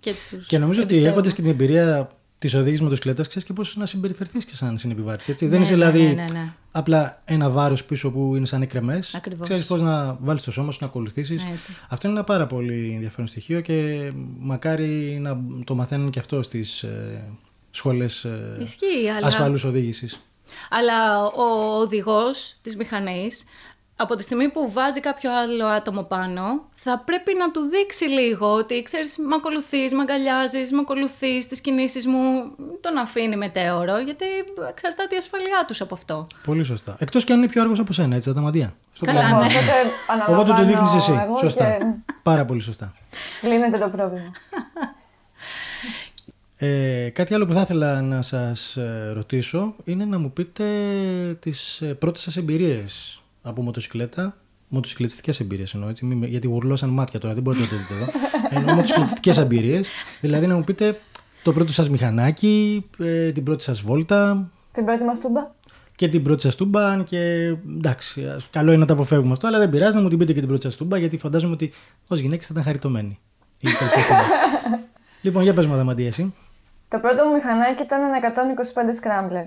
και 0.00 0.14
τους 0.30 0.46
Και 0.46 0.58
νομίζω 0.58 0.82
ότι 0.82 0.94
εμπιστεύομαι. 0.94 1.10
έχοντας 1.10 1.32
και 1.34 1.42
την 1.42 1.50
εμπειρία 1.50 2.08
της 2.44 2.54
οδήγηση 2.54 2.82
μοτοσυκλέτας, 2.82 3.28
ξέρεις 3.28 3.46
και 3.48 3.52
πώς 3.52 3.76
να 3.76 3.86
συμπεριφερθείς 3.86 4.44
και 4.44 4.54
σαν 4.54 4.78
συνεπιβάτης. 4.78 5.28
Έτσι. 5.28 5.46
δεν 5.46 5.58
Ναι, 5.58 5.64
είσαι 5.64 5.76
ναι, 5.76 5.78
δηλαδή 5.78 6.02
ναι, 6.02 6.12
ναι, 6.12 6.24
ναι. 6.32 6.52
απλά 6.72 7.18
ένα 7.24 7.50
βάρος 7.50 7.84
πίσω 7.84 8.10
που 8.10 8.36
είναι 8.36 8.46
σαν 8.46 8.62
εκρεμές. 8.62 9.14
Ακριβώς. 9.14 9.44
Ξέρεις 9.44 9.64
πώς 9.64 9.82
να 9.82 10.16
βάλεις 10.20 10.42
το 10.42 10.52
σώμα 10.52 10.70
σου, 10.70 10.78
να 10.80 10.86
ακολουθήσεις. 10.86 11.44
Έτσι. 11.52 11.76
Αυτό 11.88 12.08
είναι 12.08 12.16
ένα 12.16 12.24
πάρα 12.26 12.46
πολύ 12.46 12.92
ενδιαφέρον 12.94 13.26
στοιχείο 13.26 13.60
και 13.60 14.10
μακάρι 14.38 15.18
να 15.20 15.40
το 15.64 15.74
μαθαίνουν 15.74 16.10
και 16.10 16.18
αυτό 16.18 16.42
στις 16.42 16.82
ε, 16.82 17.22
σχολές 17.70 18.24
ε, 18.24 18.58
Ισχύει, 18.60 19.08
αλλά... 19.16 19.26
ασφαλούς 19.26 19.64
οδήγησης. 19.64 20.20
Αλλά 20.70 21.24
ο 21.24 21.78
οδηγός 21.80 22.54
της 22.62 22.76
μηχανής 22.76 23.44
από 23.96 24.14
τη 24.14 24.22
στιγμή 24.22 24.50
που 24.50 24.72
βάζει 24.72 25.00
κάποιο 25.00 25.38
άλλο 25.38 25.66
άτομο 25.66 26.02
πάνω, 26.02 26.42
θα 26.74 27.02
πρέπει 27.04 27.34
να 27.38 27.50
του 27.50 27.60
δείξει 27.60 28.04
λίγο 28.04 28.52
ότι 28.54 28.82
ξέρεις, 28.82 29.16
με 29.18 29.34
ακολουθείς, 29.34 29.92
με 29.92 30.00
αγκαλιάζεις, 30.00 30.72
με 30.72 30.78
ακολουθείς 30.80 31.46
τις 31.48 31.60
κινήσεις 31.60 32.06
μου, 32.06 32.32
μην 32.56 32.80
τον 32.80 32.96
αφήνει 32.98 33.36
μετέωρο, 33.36 33.98
γιατί 33.98 34.24
εξαρτάται 34.68 35.14
η 35.14 35.18
ασφαλειά 35.18 35.64
τους 35.66 35.80
από 35.80 35.94
αυτό. 35.94 36.26
Πολύ 36.44 36.62
σωστά. 36.62 36.96
Εκτός 36.98 37.24
και 37.24 37.32
αν 37.32 37.38
είναι 37.38 37.48
πιο 37.48 37.62
άργο 37.62 37.74
από 37.78 37.92
σένα, 37.92 38.16
έτσι, 38.16 38.30
αδαμαντία. 38.30 38.74
Αυτό 38.92 39.04
Καλά, 39.04 39.20
που- 39.20 39.26
ναι. 39.28 39.46
Οπότε 39.46 40.32
Οπότε 40.32 40.44
του 40.44 40.52
αναλαμβάνω 40.52 40.66
δείχνεις 40.66 40.94
εσύ. 40.94 41.20
εγώ 41.24 41.36
Σωστά. 41.38 41.64
και 41.76 41.84
Πάρα 42.22 42.44
πολύ 42.44 42.60
σωστά. 42.60 42.92
λύνεται 43.42 43.78
το 43.78 43.88
πρόβλημα. 43.88 44.32
Ε, 46.56 47.08
κάτι 47.12 47.34
άλλο 47.34 47.46
που 47.46 47.52
θα 47.52 47.60
ήθελα 47.60 48.00
να 48.02 48.22
σας 48.22 48.76
ε, 48.76 49.10
ρωτήσω 49.14 49.74
είναι 49.84 50.04
να 50.04 50.18
μου 50.18 50.32
πείτε 50.32 50.64
τις 51.40 51.80
ε, 51.80 51.86
πρώτες 51.94 52.22
σας 52.22 52.36
εμπειρίες 52.36 53.22
από 53.46 53.62
μοτοσυκλέτα. 53.62 54.36
Μοτοσυκλετιστικές 54.68 55.40
εμπειρίες 55.40 55.74
εννοώ, 55.74 55.88
έτσι, 55.88 56.04
μη 56.04 56.14
με- 56.14 56.26
γιατί 56.26 56.46
γουρλώσαν 56.46 56.88
μάτια 56.90 57.20
τώρα, 57.20 57.34
δεν 57.34 57.42
μπορείτε 57.42 57.62
να 57.64 57.68
το 57.70 57.76
δείτε 57.76 57.94
εδώ. 57.94 58.06
Εννοώ 58.58 58.74
μοτοσυκλετιστικές 58.74 59.36
εμπειρίες, 59.38 59.88
δηλαδή 60.20 60.46
να 60.46 60.54
μου 60.56 60.64
πείτε 60.64 61.00
το 61.42 61.52
πρώτο 61.52 61.72
σας 61.72 61.88
μηχανάκι, 61.88 62.84
ε, 62.98 63.32
την 63.32 63.42
πρώτη 63.44 63.62
σας 63.62 63.80
βόλτα 63.80 64.50
Την 64.72 64.84
πρώτη 64.84 65.04
μας 65.04 65.18
τούμπα. 65.20 65.50
και 65.94 66.08
την 66.08 66.22
πρώτη 66.22 66.42
σας 66.42 66.54
τούμπα, 66.56 66.86
αν 66.88 67.04
και 67.04 67.18
εντάξει, 67.76 68.26
ας- 68.26 68.48
καλό 68.50 68.70
είναι 68.70 68.80
να 68.80 68.86
τα 68.86 68.92
αποφεύγουμε 68.92 69.32
αυτό, 69.32 69.46
αλλά 69.46 69.58
δεν 69.58 69.70
πειράζει 69.70 69.96
να 69.96 70.02
μου 70.02 70.08
την 70.08 70.18
πείτε 70.18 70.32
και 70.32 70.38
την 70.38 70.48
πρώτη 70.48 70.62
σας 70.64 70.76
τούμπα, 70.76 70.98
γιατί 70.98 71.16
φαντάζομαι 71.18 71.52
ότι 71.52 71.72
ως 72.08 72.18
γυναίκες 72.18 72.46
θα 72.46 72.50
ήταν 72.52 72.64
χαριτωμένοι. 72.64 73.18
η 73.60 73.68
πρώτη 73.78 73.92
σας 73.92 74.06
τούμπα. 74.06 74.20
λοιπόν, 75.20 75.42
για 75.42 75.52
πες 75.54 75.66
μου, 75.66 75.72
Αδαμαντία, 75.74 76.06
εσύ. 76.06 76.34
Το 76.88 76.98
πρώτο 76.98 77.24
μου 77.26 77.32
μηχανάκι 77.34 77.82
ήταν 77.82 78.00
ένα 78.02 78.16
125 78.16 78.92
Scrambler. 79.00 79.46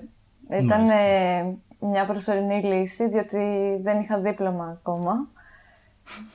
Ήταν 0.64 0.88
ε, 0.88 1.58
μια 1.80 2.06
προσωρινή 2.06 2.62
λύση, 2.64 3.08
διότι 3.10 3.78
δεν 3.82 4.00
είχα 4.00 4.20
δίπλωμα 4.20 4.66
ακόμα. 4.80 5.28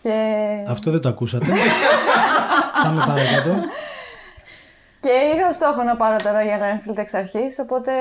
Και, 0.03 0.15
Αυτό 0.69 0.91
δεν 0.91 1.01
το 1.01 1.09
ακούσατε. 1.09 1.47
Πάμε 2.85 3.05
παρακάτω. 3.07 3.55
και 5.01 5.11
είχα 5.37 5.53
στόχο 5.53 5.83
να 5.83 5.97
πάρω 5.97 6.17
το 6.17 6.29
Royal 6.29 6.91
Enfield 6.91 6.99
εξ 6.99 7.15
αρχής, 7.15 7.59
οπότε 7.59 7.93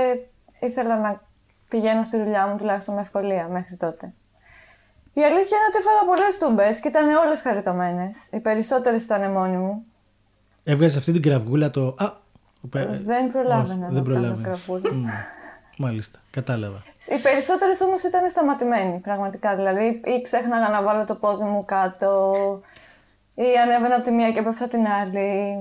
ήθελα 0.60 1.00
να 1.00 1.22
πηγαίνω 1.70 2.04
στη 2.04 2.18
δουλειά 2.18 2.48
μου 2.48 2.58
τουλάχιστον 2.58 2.96
με 2.96 3.02
ευκολία 3.02 3.48
μέχρι 3.48 3.76
τότε. 3.76 4.14
Η 5.14 5.22
αλήθεια 5.24 5.58
είναι 5.58 5.68
ότι 5.68 5.78
έφαγα 5.78 6.06
πολλές 6.06 6.38
τούμπες 6.38 6.80
και 6.80 6.88
ήταν 6.88 7.10
όλες 7.16 7.42
χαριτωμένες. 7.42 8.28
Οι 8.32 8.40
περισσότερες 8.40 9.04
ήταν 9.04 9.32
μόνοι 9.32 9.58
μου. 9.58 9.84
Έβγαζες 10.64 10.98
αυτή 10.98 11.12
την 11.12 11.22
κραυγούλα 11.22 11.70
το. 11.70 11.96
Α, 11.98 12.06
ο 12.62 12.68
πε- 12.68 12.90
Δεν 12.90 13.32
προλάβαινα 13.32 13.64
όχι, 13.64 13.78
να 13.80 13.88
δεν 13.90 14.04
κάνω 14.04 14.04
προλάβαινες. 14.04 14.42
κραυγούλα. 14.42 14.94
Μμ, 14.94 15.06
Μάλιστα, 15.82 16.20
κατάλαβα. 16.32 16.84
Οι 17.18 17.18
περισσότερες 17.22 17.82
όμως 17.82 18.04
ήταν 18.04 18.30
σταματημένοι, 18.30 19.00
πραγματικά. 19.00 19.56
Δηλαδή, 19.56 20.02
ή 20.06 20.22
ξέχναγα 20.22 20.70
να 20.70 20.84
βάλω 20.84 21.06
το 21.06 21.16
πόδι 21.16 21.44
μου 21.44 21.66
κάτω, 21.66 22.36
ή 23.36 23.44
ανέβαινα 23.64 23.96
από 23.96 24.04
τη 24.04 24.12
μία 24.12 24.32
και 24.32 24.40
έπεφτα 24.40 24.64
από 24.66 24.74
την 24.74 24.86
άλλη. 24.88 25.56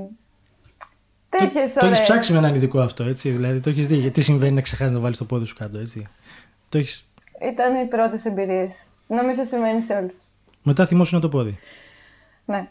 Τέτοιες 1.29 1.73
Το, 1.73 1.81
το 1.81 1.87
έχει 1.87 2.03
ψάξει 2.03 2.33
με 2.33 2.39
έναν 2.39 2.55
ειδικό 2.55 2.81
αυτό, 2.81 3.05
έτσι; 3.05 3.31
Δηλαδή 3.31 3.61
το 3.61 3.71
έχεις 3.71 3.87
δει. 3.87 3.97
Γιατί 3.97 4.21
συμβαίνει 4.21 4.55
να 4.55 4.61
ξεχάσεις 4.61 4.93
να 4.93 5.01
βάλεις 5.01 5.19
το 5.19 5.25
πόδι 5.25 5.45
σου 5.45 5.55
κάτω, 5.55 5.79
έτσι; 5.79 6.07
Το 6.69 6.79
έχεις... 6.79 7.05
Ήταν 7.43 7.85
οι 7.85 7.87
πρώτες 7.87 8.25
εμπειρίες. 8.25 8.83
Νομίζω 9.07 9.45
σημαίνει 9.45 9.83
σε 9.83 9.95
όλους. 9.95 10.23
Μετά 10.63 10.87
θυμόσουν 10.87 11.21
το 11.21 11.29
πόδι. 11.29 11.59
Ναι. 12.45 12.69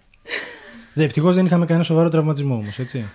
Ευτυχώς 0.95 1.35
δεν 1.35 1.45
είχαμε 1.45 1.65
κανένα 1.65 1.85
σοβαρό 1.85 2.09
τραυματισμό 2.09 2.55
όμως, 2.55 2.79
έτσι; 2.79 3.09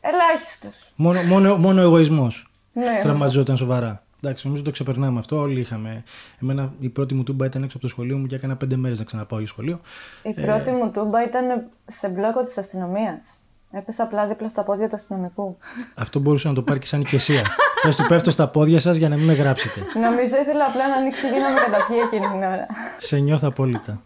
Ελάχιστος. 0.00 0.92
Μόνο, 0.96 1.22
μόνο, 1.22 1.56
μόνο 1.56 1.80
εγωισμός. 1.80 2.47
Ναι. 2.78 3.00
Τραυματιζόταν 3.02 3.56
σοβαρά. 3.56 4.02
Εντάξει, 4.22 4.46
νομίζω 4.46 4.62
το 4.62 4.70
ξεπερνάμε 4.70 5.18
αυτό. 5.18 5.36
Όλοι 5.36 5.60
είχαμε. 5.60 6.02
Εμένα 6.42 6.72
η 6.80 6.88
πρώτη 6.88 7.14
μου 7.14 7.22
τούμπα 7.22 7.46
ήταν 7.46 7.62
έξω 7.62 7.76
από 7.76 7.86
το 7.86 7.92
σχολείο 7.92 8.16
μου 8.16 8.26
και 8.26 8.34
έκανα 8.34 8.56
πέντε 8.56 8.76
μέρες 8.76 8.98
να 8.98 9.04
ξαναπάω 9.04 9.38
για 9.38 9.48
σχολείο. 9.48 9.80
Η 10.22 10.32
πρώτη 10.32 10.70
μου 10.70 10.90
τούμπα 10.90 11.24
ήταν 11.24 11.66
σε 11.86 12.08
μπλόκο 12.08 12.42
της 12.42 12.58
αστυνομίας. 12.58 13.20
Έπεσα 13.70 14.02
απλά 14.02 14.26
δίπλα 14.26 14.48
στα 14.48 14.62
πόδια 14.62 14.88
του 14.88 14.94
αστυνομικού. 14.94 15.58
Αυτό 15.94 16.18
μπορούσε 16.18 16.48
να 16.48 16.54
το 16.54 16.62
πάρει 16.62 16.78
και 16.78 16.86
σαν 16.86 17.00
ηκεσία. 17.00 17.42
Πες 17.82 17.96
του 17.96 18.06
πέφτω 18.08 18.30
στα 18.30 18.48
πόδια 18.48 18.80
σας 18.80 18.96
για 18.96 19.08
να 19.08 19.16
μην 19.16 19.24
με 19.24 19.32
γράψετε. 19.32 19.80
Νομίζω 19.94 20.36
ήθελα 20.40 20.64
απλά 20.64 20.88
να 20.88 20.94
ανοίξει 20.94 21.28
για 21.28 21.38
να 21.38 21.50
με 21.50 21.60
καταπιεί 21.60 21.96
εκείνη 22.04 22.26
την 22.26 22.36
ώρα. 22.36 22.66
Σε 22.98 23.18
νιώθω 23.18 23.48
απόλυτα. 23.48 24.02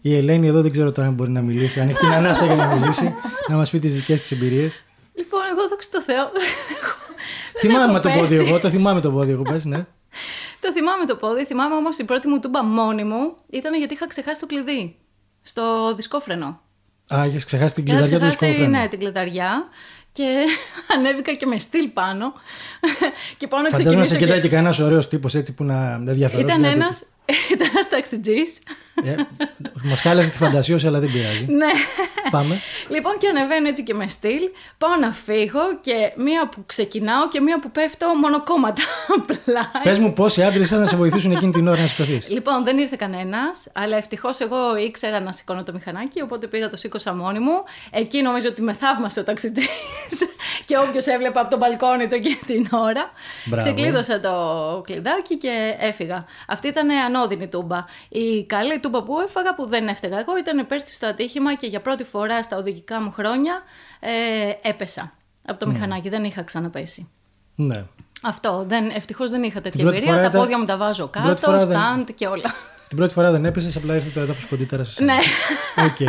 Η 0.00 0.16
Ελένη 0.16 0.46
εδώ 0.46 0.62
δεν 0.62 0.70
ξέρω 0.70 0.92
τώρα 0.92 1.08
αν 1.08 1.14
μπορεί 1.14 1.30
να 1.30 1.40
μιλήσει. 1.40 1.80
Αν 1.80 1.88
έχει 1.88 1.98
την 1.98 2.12
ανάσα 2.12 2.44
για 2.46 2.54
να 2.54 2.66
μιλήσει, 2.66 3.14
να 3.48 3.56
μας 3.56 3.70
πει 3.70 3.78
τις 3.78 3.94
δικές 3.94 4.20
της 4.20 4.30
εμπειρίες. 4.30 4.84
Λοιπόν, 5.14 5.40
εγώ 5.52 5.68
δόξα 5.68 5.88
τω 5.92 6.02
Θεώ. 6.02 6.24
Θυμάμαι 7.60 7.92
έχω 7.92 8.00
το 8.00 8.08
πόδι 8.08 8.20
πέσει. 8.36 8.48
εγώ, 8.48 8.58
το 8.58 8.70
θυμάμαι 8.70 9.00
το 9.00 9.10
πόδι 9.10 9.30
εγώ, 9.32 9.42
πες, 9.42 9.64
ναι. 9.64 9.76
Το 10.60 10.72
θυμάμαι 10.72 11.04
το 11.06 11.16
πόδι. 11.16 11.44
Θυμάμαι 11.44 11.74
όμως 11.74 11.98
η 11.98 12.04
πρώτη 12.04 12.28
μου 12.28 12.40
τούμπα 12.40 12.64
μόνη 12.64 13.04
μου 13.04 13.34
ήταν 13.50 13.74
γιατί 13.74 13.94
είχα 13.94 14.06
ξεχάσει 14.06 14.40
το 14.40 14.46
κλειδί 14.46 14.96
στο 15.42 15.94
δισκόφρενο. 15.94 16.60
Α, 17.14 17.24
είχες 17.26 17.44
ξεχάσει 17.44 17.74
την 17.74 17.84
Είχα 17.86 17.96
κλειδαριά 17.96 18.18
του 18.18 18.26
ξεχάσει, 18.26 18.46
δισκόφρενου. 18.52 18.82
ναι, 18.82 18.88
την 18.88 18.98
κλειδαριά 18.98 19.64
και 20.12 20.44
ανέβηκα 20.96 21.32
και 21.34 21.46
με 21.46 21.58
στυλ 21.58 21.88
πάνω. 21.88 22.32
και 23.38 23.46
πάω 23.46 23.60
να 23.60 23.68
Φαντάζομαι 23.68 23.94
να 23.96 24.02
σε 24.04 24.08
ξεκινήσω. 24.08 24.18
κοιτάει 24.24 24.40
και- 24.40 24.48
και 24.48 24.54
κανένας 24.54 24.78
ωραίος 24.78 25.08
τύπος 25.08 25.34
έτσι 25.34 25.54
που 25.54 25.64
να 25.64 25.90
ενδιαφέρον. 26.06 26.44
Ήταν 26.44 26.64
ένας 26.64 27.04
ήταν 27.52 27.68
ένας 27.72 27.88
ταξιτζής. 27.88 28.58
Ε, 29.04 29.14
Μας 29.82 30.00
χάλασε 30.00 30.30
τη 30.30 30.36
φαντασία 30.36 30.78
σου, 30.78 30.88
αλλά 30.88 31.00
δεν 31.00 31.12
πειράζει. 31.12 31.46
ναι. 31.62 31.70
Πάμε. 32.30 32.60
Λοιπόν, 32.88 33.18
και 33.18 33.28
ανεβαίνω 33.28 33.68
έτσι 33.68 33.82
και 33.82 33.94
με 33.94 34.08
στυλ. 34.08 34.42
Πάω 34.78 34.96
να 35.00 35.12
φύγω 35.12 35.60
και 35.80 36.12
μία 36.16 36.48
που 36.48 36.62
ξεκινάω 36.66 37.28
και 37.28 37.40
μία 37.40 37.58
που 37.60 37.70
πέφτω 37.70 38.06
μονοκόμματα 38.14 38.82
απλά. 39.16 39.70
Πες 39.82 39.98
μου 39.98 40.12
πόσοι 40.12 40.42
άντρες 40.42 40.60
ήρθαν 40.60 40.80
να 40.80 40.86
σε 40.86 40.96
βοηθήσουν 40.96 41.32
εκείνη 41.32 41.52
την 41.52 41.68
ώρα 41.68 41.80
να 41.80 41.86
σηκωθείς. 41.86 42.28
Λοιπόν, 42.28 42.64
δεν 42.64 42.78
ήρθε 42.78 42.96
κανένας, 42.98 43.68
αλλά 43.72 43.96
ευτυχώς 43.96 44.40
εγώ 44.40 44.76
ήξερα 44.76 45.20
να 45.20 45.32
σηκώνω 45.32 45.62
το 45.62 45.72
μηχανάκι, 45.72 46.20
οπότε 46.20 46.46
πήγα 46.46 46.68
το 46.70 46.76
σήκωσα 46.76 47.14
μόνη 47.14 47.38
μου. 47.38 47.62
Εκεί 47.90 48.22
νομίζω 48.22 48.48
ότι 48.48 48.62
με 48.62 48.72
θαύμασε 48.72 49.20
ο 49.20 49.24
ταξιτζής 49.24 49.68
και 50.68 50.78
όποιος 50.78 51.06
έβλεπα 51.06 51.40
από 51.40 51.50
τον 51.50 51.58
μπαλκόνι 51.58 52.08
του 52.08 52.14
εκείνη 52.14 52.40
την 52.46 52.68
ώρα. 52.70 53.10
Μπράβο. 53.44 53.64
Ξεκλείδωσα 53.64 54.20
το 54.20 54.32
κλειδάκι 54.86 55.36
και 55.36 55.76
έφυγα. 55.78 56.24
Αυτή 56.48 56.68
ήταν 56.68 56.90
ανώδυνη 56.90 57.48
τούμπα. 57.48 57.84
Η 58.08 58.44
καλή 58.44 58.80
τούμπα 58.80 59.02
που 59.02 59.20
έφαγα, 59.20 59.54
που 59.54 59.66
δεν 59.66 59.88
έφταιγα 59.88 60.18
εγώ, 60.18 60.38
ήταν 60.38 60.66
πέρσι 60.66 60.94
στο 60.94 61.06
ατύχημα 61.06 61.54
και 61.54 61.66
για 61.66 61.80
πρώτη 61.80 62.04
φορά 62.04 62.42
στα 62.42 62.56
οδηγικά 62.56 63.00
μου 63.00 63.12
χρόνια 63.12 63.62
ε, 64.00 64.68
έπεσα 64.68 65.12
από 65.46 65.58
το 65.64 65.70
μηχανάκι. 65.70 66.08
Δεν 66.08 66.24
είχα 66.24 66.42
ξαναπέσει. 66.42 67.08
Ναι. 67.54 67.84
Αυτό. 68.22 68.64
Δεν, 68.68 68.90
ευτυχώς 68.94 69.30
δεν 69.30 69.42
είχα 69.42 69.60
τέτοια 69.60 69.70
Την 69.70 69.80
πρώτη 69.80 69.96
εμπειρία. 69.96 70.12
φορά 70.14 70.22
Τα 70.22 70.28
ήταν- 70.28 70.40
πόδια 70.40 70.58
μου 70.58 70.64
τα 70.64 70.76
βάζω 70.76 71.08
την 71.08 71.22
πρώτη 71.22 71.40
κάτω, 71.40 71.52
φορά 71.52 71.66
δεν- 71.66 72.04
stand 72.06 72.14
και 72.14 72.26
όλα. 72.26 72.54
Την 72.88 72.96
πρώτη 72.96 73.12
φορά 73.14 73.30
δεν 73.30 73.44
έπεσε, 73.44 73.78
απλά 73.78 73.94
ήρθε 73.94 74.10
το 74.10 74.20
έδαφος 74.20 74.46
κοντύτερα 74.46 74.84
σε 74.84 74.92
σένα. 74.92 75.14
Ναι. 75.14 75.20
Οκ. 75.84 76.00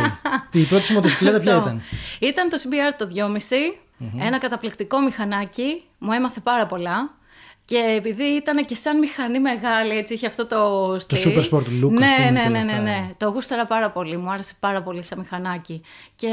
Η 0.52 0.62
πρώτη 0.62 0.84
σου 0.84 0.92
μοτοσυκλέτα 0.94 1.40
ποια 1.40 1.56
Αυτό. 1.56 1.68
ήταν; 1.68 1.82
Ήταν 2.18 2.48
το 2.48 2.56
CBR 2.62 2.94
το 2.98 3.06
2,5, 3.06 3.78
ένα 4.18 4.38
καταπληκτικό 4.38 5.00
μηχανάκι, 5.00 5.84
μου 5.98 6.12
έμαθε 6.12 6.40
πάρα 6.40 6.66
πολλά. 6.66 7.18
Και 7.70 7.94
επειδή 7.96 8.24
ήταν 8.24 8.64
και 8.64 8.74
σαν 8.74 8.98
μηχανή 8.98 9.40
μεγάλη, 9.40 9.96
έτσι 9.96 10.14
είχε 10.14 10.26
αυτό 10.26 10.46
το 10.46 10.58
στυλ. 10.98 11.18
super 11.24 11.42
sport 11.50 11.58
look, 11.58 11.92
ας 11.92 12.00
Ναι, 12.00 12.14
πούμε, 12.16 12.30
ναι, 12.30 12.42
και 12.42 12.48
ναι, 12.48 12.58
όλα 12.58 12.64
ναι, 12.64 12.72
αυτά. 12.72 12.80
ναι. 12.80 13.08
Το 13.16 13.28
γούσταρα 13.28 13.66
πάρα 13.66 13.90
πολύ, 13.90 14.16
μου 14.16 14.30
άρεσε 14.30 14.54
πάρα 14.60 14.82
πολύ 14.82 15.04
σαν 15.04 15.18
μηχανάκι. 15.18 15.82
Και 16.16 16.28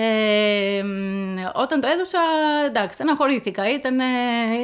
μ, 0.83 1.37
όταν 1.53 1.81
το 1.81 1.87
έδωσα, 1.87 2.19
εντάξει, 2.67 2.93
στεναχωρήθηκα. 2.93 3.73
Ήταν, 3.73 3.99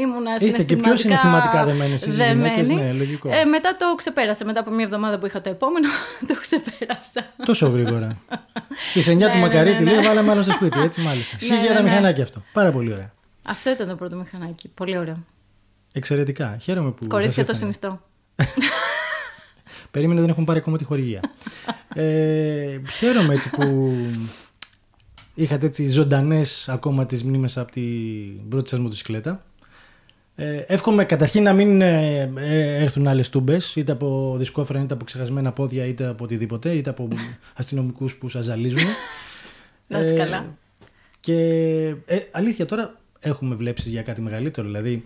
ήμουνα 0.02 0.36
Είστε 0.40 0.64
και 0.64 0.76
πιο 0.76 0.96
συναισθηματικά 0.96 1.66
δεμένες 1.66 2.02
εσείς 2.08 2.20
οι 2.20 2.26
γυναίκες, 2.26 2.68
ναι, 2.68 2.92
λογικό. 2.94 3.30
Ε, 3.34 3.44
μετά 3.46 3.76
το 3.76 3.96
ξεπέρασα, 3.96 4.46
μετά 4.46 4.60
από 4.60 4.72
μια 4.72 4.84
εβδομάδα 4.84 5.18
που 5.20 5.26
είχα 5.26 5.42
το 5.42 5.50
επόμενο, 5.50 5.88
το 6.28 6.36
ξεπέρασα. 6.40 7.34
Τόσο 7.46 7.68
γρήγορα. 7.68 8.18
Στις 8.92 9.10
9 9.10 9.12
του 9.12 9.18
ναι, 9.18 9.36
Μακαρίτη 9.36 9.84
ναι, 9.84 9.90
λέει, 9.92 10.00
ναι. 10.00 10.08
βάλαμε 10.08 10.32
άλλο 10.32 10.42
στο 10.42 10.52
σπίτι, 10.52 10.80
έτσι 10.80 11.02
μάλιστα. 11.02 11.36
Ναι, 11.40 11.48
Σίγουρα 11.48 11.74
ναι, 11.74 11.80
ναι. 11.80 11.90
μηχανάκι 11.90 12.22
αυτό. 12.22 12.44
Πάρα 12.54 12.72
πολύ 12.72 12.94
ωραία. 12.94 13.12
Αυτό 13.48 13.70
ήταν 13.70 13.88
το 13.88 13.96
πρώτο 13.96 14.16
μηχανάκι. 14.16 14.68
Πολύ 14.76 14.98
ωραίο. 14.98 15.18
Εξαιρετικά. 15.94 16.58
Χαίρομαι 16.62 16.92
που. 16.92 17.08
Κορίτσια 17.08 17.46
σας 17.46 17.60
το 17.60 17.66
έφερε. 17.66 17.72
συνιστώ. 17.72 18.02
Περίμενε, 19.92 20.20
δεν 20.20 20.30
έχουν 20.30 20.44
πάρει 20.44 20.60
ακόμα 20.60 20.78
τη 20.78 20.84
χορηγία. 20.84 21.22
ε, 22.04 22.80
χαίρομαι 22.98 23.34
έτσι 23.34 23.50
που 23.50 23.96
είχατε 25.34 25.66
έτσι 25.66 25.86
ζωντανές 25.86 26.70
ακόμα 26.70 27.06
τις 27.06 27.24
μνήμες 27.24 27.58
από 27.58 27.72
την 27.72 28.50
πρώτη 28.50 28.70
σας 28.70 28.80
μοτοσυκλέτα. 28.80 29.44
Ε, 30.36 30.58
εύχομαι 30.68 31.06
καταρχήν 31.06 31.44
να 31.44 31.54
μην 31.54 31.82
ε, 31.82 32.32
ε, 32.36 32.76
έρθουν 32.84 33.08
άλλες 33.08 33.30
τούμπες, 33.30 33.76
είτε 33.76 33.92
από 33.92 34.36
δισκόφρα, 34.38 34.82
είτε 34.82 34.94
από 34.94 35.06
ξεχασμένα 35.06 35.52
πόδια, 35.52 35.86
είτε 35.86 36.06
από 36.06 36.24
οτιδήποτε, 36.24 36.72
είτε 36.72 36.90
από 36.90 37.08
αστυνομικούς 37.54 38.16
που 38.16 38.30
σας 38.30 38.44
ζαλίζουν. 38.44 38.82
Να 39.88 40.00
είσαι 40.00 40.14
καλά. 40.14 40.58
Και 41.20 41.36
ε, 42.06 42.18
αλήθεια 42.32 42.66
τώρα 42.66 43.00
έχουμε 43.20 43.56
βλέψεις 43.56 43.92
για 43.92 44.02
κάτι 44.02 44.22
μεγαλύτερο. 44.22 44.68
Δηλαδή, 44.68 45.06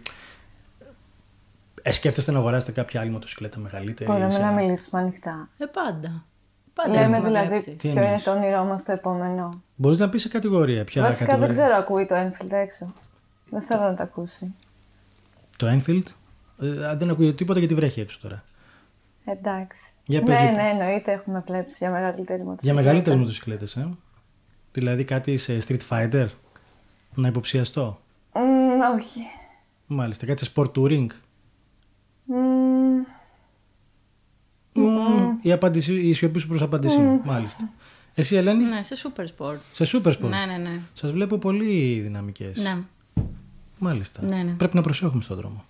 ε, 1.88 1.92
σκέφτεστε 1.92 2.32
να 2.32 2.38
αγοράσετε 2.38 2.72
κάποια 2.72 3.02
άλλη 3.02 3.10
μοτοσυκλέτα 3.10 3.60
μεγαλύτερη. 3.60 4.12
Μπορούμε 4.12 4.32
σε 4.32 4.40
να 4.40 4.48
ένα- 4.48 4.62
μιλήσουμε 4.62 5.02
ανοιχτά. 5.02 5.50
Ε, 5.58 5.66
πάντα. 5.66 6.26
Πάντα 6.74 6.90
Λέμε 6.90 7.04
έχουμε 7.18 7.28
δηλαδή 7.28 7.48
βλέψει. 7.48 7.70
Τι 7.72 7.76
ποιο 7.76 7.90
είναι 7.92 8.02
εννοείς; 8.06 8.24
το 8.24 8.32
όνειρό 8.32 8.64
μας 8.64 8.84
το 8.84 8.92
επόμενο. 8.92 9.62
Μπορείς 9.76 10.00
να 10.00 10.10
πεις 10.10 10.22
σε 10.22 10.28
κατηγορία. 10.30 10.84
Ποια 10.84 11.02
Βασικά 11.02 11.26
κατηγορία; 11.26 11.56
δεν 11.56 11.66
ξέρω, 11.66 11.78
ακούει 11.80 12.06
το 12.06 12.16
Enfield 12.16 12.52
έξω. 12.52 12.94
Δεν 13.50 13.62
θέλω 13.62 13.82
να 13.82 13.94
το 13.94 14.04
ακούσει. 14.04 14.54
Το 15.58 15.68
Enfield; 15.68 16.04
Ε, 16.62 16.96
δεν 16.96 17.10
ακούγεται 17.10 17.36
τίποτα 17.36 17.60
γιατί 17.60 17.74
βρέχει 17.76 18.00
έξω 18.00 18.20
τώρα. 18.22 18.44
Εντάξει. 19.26 19.82
Για 20.06 20.22
πες, 20.22 20.36
ναι, 20.38 20.42
λοιπόν. 20.42 20.56
ναι, 20.56 20.70
εννοείται 20.70 21.12
έχουμε 21.12 21.44
βλέψει 21.48 21.76
για 21.80 21.90
μεγαλύτερη 21.92 22.44
μοτοσυκλέτα. 22.44 22.62
Για 22.64 22.74
μεγαλύτερες 22.74 23.20
μοτοσυκλέτες, 23.20 23.76
ε. 23.76 23.90
Δηλαδή 24.72 25.04
κάτι 25.04 25.38
σε 25.38 25.58
Street 25.68 25.88
Fighter. 25.90 26.28
Να 27.16 27.28
υποψιαστώ. 27.28 28.00
Μμμ, 28.34 28.96
όχι. 28.96 29.20
Μάλιστα. 29.88 30.26
Κάτι 30.26 30.46
σε 30.46 30.52
Sport 30.56 30.72
Touring. 30.76 31.08
Μμμ, 32.28 33.04
Μμμ, 34.74 35.38
Η, 35.42 35.52
απάντηση, 35.52 35.94
η 35.94 36.14
σιωπή 36.14 36.40
σου 36.40 36.48
προς 36.48 36.62
απάντησή 36.62 36.98
μου. 36.98 37.22
Μάλιστα. 37.24 37.70
Εσύ 38.14 38.36
Ελένη, 38.36 38.64
Ναι, 38.64 38.84
σε 38.84 38.96
super 39.04 39.22
sport. 39.24 39.58
σε 39.72 39.98
Super 39.98 40.08
Sport. 40.08 40.30
Ναι, 40.30 40.46
ναι, 40.46 40.58
ναι. 40.70 40.80
Σας 40.94 41.12
βλέπω 41.12 41.38
πολύ 41.38 42.00
δυναμικές. 42.00 42.58
Ναι. 42.58 42.78
Μάλιστα. 43.78 44.22
Ναι, 44.24 44.36
ναι. 44.36 44.52
Πρέπει 44.52 44.76
να 44.76 44.82
προσέχουμε 44.82 45.24
στον 45.24 45.38
δρόμο. 45.38 45.66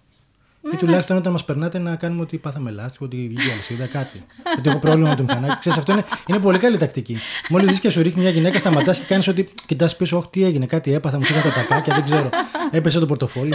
Ή 0.74 0.76
τουλάχιστον 0.76 1.18
όταν 1.18 1.32
μας 1.32 1.46
περνάτε 1.46 1.80
να 1.80 1.96
κάνουμε 1.96 2.22
ότι 2.22 2.38
πάθαμε 2.38 2.72
λάστιχο, 2.72 3.06
ότι 3.06 3.28
βγήκε 3.28 3.52
αλυσίδα, 3.52 3.86
κάτι. 3.88 4.26
ότι 4.58 4.70
έχω 4.70 4.80
πρόβλημα 4.80 5.10
με 5.10 5.16
το 5.16 5.24
μηχανάκι. 5.24 5.60
Ξέρεις, 5.60 5.78
αυτό 5.78 5.92
είναι, 5.92 6.04
είναι 6.28 6.40
πολύ 6.40 6.58
καλή 6.58 6.78
τακτική. 6.78 7.18
Μόλις 7.50 7.68
δεις 7.70 7.80
και 7.80 7.90
σου 7.90 8.02
ρίχνει 8.02 8.22
μια 8.22 8.30
γυναίκα, 8.32 8.60
σταματάς 8.60 8.98
και 9.00 9.06
κάνεις 9.06 9.28
ότι 9.28 9.48
κοιτάς 9.66 9.96
πίσω, 9.96 10.18
Όχι, 10.18 10.28
τι 10.30 10.44
έγινε, 10.44 10.66
κάτι 10.66 10.94
έπαθα, 10.94 11.18
μου 11.18 11.24
φύγαν 11.24 11.44
τα 11.44 11.50
τακάκια, 11.52 11.94
δεν 11.96 12.04
ξέρω. 12.04 12.30
Έπεσε 12.72 13.00
το 13.00 13.06
πορτοφόλι. 13.06 13.54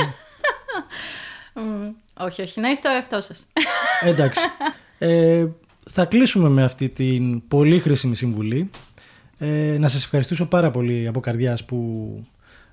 Μμ, 1.54 1.90
όχι, 2.24 2.42
όχι. 2.42 2.60
Να 2.60 2.68
είστε 2.70 2.88
ο 2.88 2.92
εαυτός 2.92 3.24
σας. 3.24 3.46
Εντάξει. 4.04 4.40
Ε, 4.98 5.46
θα 5.90 6.04
κλείσουμε 6.04 6.48
με 6.48 6.62
αυτή 6.64 6.88
την 6.88 7.48
πολύ 7.48 7.78
χρήσιμη 7.78 8.16
συμβουλή. 8.16 8.70
Ε, 9.38 9.76
να 9.78 9.88
σας 9.88 10.04
ευχαριστήσω 10.04 10.46
πάρα 10.46 10.70
πολύ 10.70 11.06
από 11.06 11.20
καρδιάς 11.20 11.64
που 11.64 11.78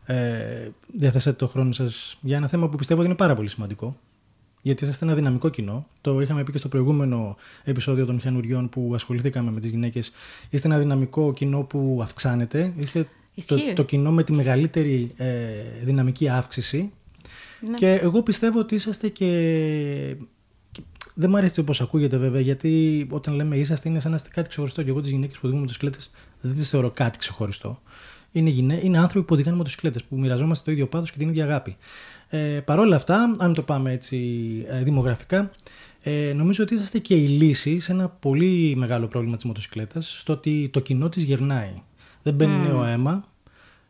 ε, 0.05 0.67
διαθέσατε 0.97 1.35
το 1.35 1.47
χρόνο 1.47 1.71
σας 1.71 2.17
για 2.21 2.38
ένα 2.38 2.47
θέμα 2.47 2.69
που 2.69 2.77
πιστεύω 2.77 2.99
ότι 2.99 3.09
είναι 3.09 3.17
πάρα 3.17 3.35
πολύ 3.35 3.49
σημαντικό. 3.49 3.97
Γιατί 4.62 4.83
είσαστε 4.83 5.05
ένα 5.05 5.15
δυναμικό 5.15 5.49
κοινό. 5.49 5.88
Το 6.01 6.21
είχαμε 6.21 6.43
πει 6.43 6.51
και 6.51 6.57
στο 6.57 6.67
προηγούμενο 6.67 7.35
επεισόδιο 7.63 8.05
των 8.05 8.15
μηχανουριών 8.15 8.69
που 8.69 8.91
ασχοληθήκαμε 8.95 9.51
με 9.51 9.59
τις 9.59 9.69
γυναίκες. 9.69 10.12
Είστε 10.49 10.67
ένα 10.67 10.77
δυναμικό 10.77 11.33
κοινό 11.33 11.63
που 11.63 11.99
αυξάνεται. 12.01 12.73
Είστε 12.77 13.07
το, 13.47 13.55
Ισχύει. 13.55 13.73
το 13.73 13.83
κοινό 13.83 14.12
με 14.12 14.23
τη 14.23 14.33
μεγαλύτερη 14.33 15.12
ε, 15.17 15.27
δυναμική 15.83 16.29
αύξηση. 16.29 16.91
Ναι. 17.60 17.74
Και 17.74 17.91
εγώ 17.91 18.24
πιστεύω 18.24 18.60
ότι 18.60 18.76
είσαστε 18.76 19.10
και. 19.10 19.26
και 20.72 20.82
Δεν 21.15 21.30
μου 21.30 21.38
αρέσει 21.38 21.60
όπως 21.60 21.82
ακούγεται 21.82 22.17
βέβαια, 22.17 22.41
γιατί 22.41 23.08
όταν 23.10 23.34
λέμε 23.34 23.58
είσαστε 23.58 23.89
είναι 23.89 24.00
σαν 24.00 24.12
να 24.12 24.17
είστε 24.17 24.30
κάτι 24.30 24.50
ξεχωριστό. 24.50 24.84
Και 24.84 24.89
εγώ 24.89 25.02
τις 25.02 25.12
γυναίκες 25.12 25.36
που 25.36 25.41
οδηγούν 25.43 25.62
μοτοσυκλέτε 25.62 25.98
δεν 26.41 26.54
τις 26.54 26.69
θεωρώ 26.69 26.89
κάτι 26.89 27.17
ξεχωριστό. 27.17 27.82
Είναι, 28.32 28.50
γυναί... 28.50 28.80
είναι 28.84 28.98
άνθρωποι 28.98 29.28
που 29.28 29.34
οδηγάνε 29.34 29.58
μοτοσυκλέτε, 29.58 30.00
που 30.10 30.19
μοιραζόμαστε 30.19 30.63
το 30.65 30.72
ίδιο 30.72 30.88
πάθος 30.88 31.12
και 31.12 31.17
την 31.17 31.30
ίδια 31.30 31.43
αγάπη. 31.43 31.78
Ε, 32.30 32.60
Παρ' 32.65 32.80
όλα 32.80 32.95
αυτά, 32.95 33.32
αν 33.38 33.54
το 33.54 33.62
πάμε 33.62 33.91
έτσι 33.91 34.17
ε, 34.67 34.84
δημογραφικά, 34.84 35.52
ε, 36.02 36.34
νομίζω 36.34 36.63
ότι 36.63 36.74
είσαστε 36.74 37.00
και 37.00 37.15
η 37.15 37.28
λύση 37.28 37.80
σε 37.80 37.91
ένα 37.91 38.10
πολύ 38.10 38.76
μεγάλο 38.76 39.08
πρόβλημα 39.08 39.36
της 39.36 39.45
μοτοσυκλέτας, 39.45 40.19
στο 40.19 40.34
ότι 40.34 40.69
το 40.74 40.80
κοινό 40.80 41.10
της 41.10 41.24
γερνάει. 41.24 41.82
Δεν 42.24 42.34
μπαίνει 42.34 42.58
νέο 42.58 42.84
αίμα, 42.84 43.26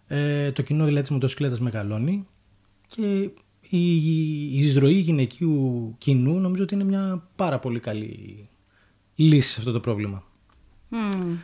ε, 0.08 0.52
το 0.52 0.62
κοινό 0.62 0.84
δηλαδή 0.84 1.02
της 1.02 1.12
μοτοσυκλέτας 1.12 1.60
μεγαλώνει 1.60 2.28
και 2.88 3.30
η, 3.70 3.96
η 4.56 4.58
εισρωή 4.58 4.94
γυναικείου 4.94 5.96
κοινού 5.98 6.40
νομίζω 6.40 6.64
ότι 6.64 6.74
είναι 6.74 6.84
μια 6.84 7.28
πάρα 7.36 7.60
πολύ 7.60 7.80
καλή 7.80 8.48
λύση 9.16 9.50
σε 9.50 9.60
αυτό 9.60 9.72
το 9.72 9.80
πρόβλημα. 9.80 10.24
Μμ. 10.90 11.36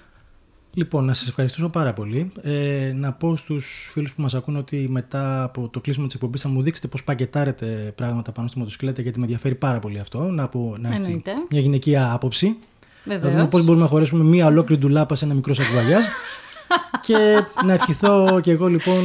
Λοιπόν, 0.78 1.06
να 1.06 1.14
σας 1.14 1.28
ευχαριστήσω 1.28 1.70
πάρα 1.70 1.94
πολύ. 1.94 2.32
Ε, 2.42 2.92
να 2.96 3.14
πω 3.14 3.36
στους 3.36 3.90
φίλους 3.92 4.14
που 4.14 4.22
μας 4.22 4.34
ακούν 4.34 4.56
ότι 4.56 4.88
μετά 4.90 5.44
από 5.44 5.70
το 5.70 5.80
κλείσιμο 5.80 6.06
της 6.06 6.16
εκπομπής 6.16 6.42
θα 6.42 6.50
μου 6.50 6.62
δείξετε 6.62 6.88
πώς 6.88 7.04
πακετάρετε 7.04 7.94
πράγματα 7.96 8.32
πάνω 8.32 8.48
στη 8.48 8.58
μοτοσυκλέτα 8.58 9.02
γιατί 9.02 9.18
με 9.18 9.24
ενδιαφέρει 9.24 9.56
πάρα 9.56 9.80
πολύ 9.80 10.00
αυτό. 10.00 10.24
Να, 10.24 10.48
πω, 10.48 10.76
να 10.80 10.90
έτσι, 10.90 11.08
Εννοείται. 11.08 11.32
μια 11.50 11.60
γυναικεία 11.60 12.14
άποψη. 12.14 12.56
Θα 13.04 13.20
δούμε 13.20 13.30
Βεβαίως. 13.30 13.48
πώς 13.50 13.64
μπορούμε 13.64 13.84
να 13.84 13.90
χωρέσουμε 13.90 14.24
μία 14.24 14.46
ολόκληρη 14.46 14.82
ντουλάπα 14.82 15.16
σε 15.16 15.26
ένα 15.26 15.34
μικρό 15.34 15.54
σακουβαλιάζ. 15.54 16.04
και 17.06 17.44
να 17.66 17.74
ευχηθώ 17.74 18.40
και 18.42 18.52
εγώ 18.52 18.68
λοιπόν 18.68 19.04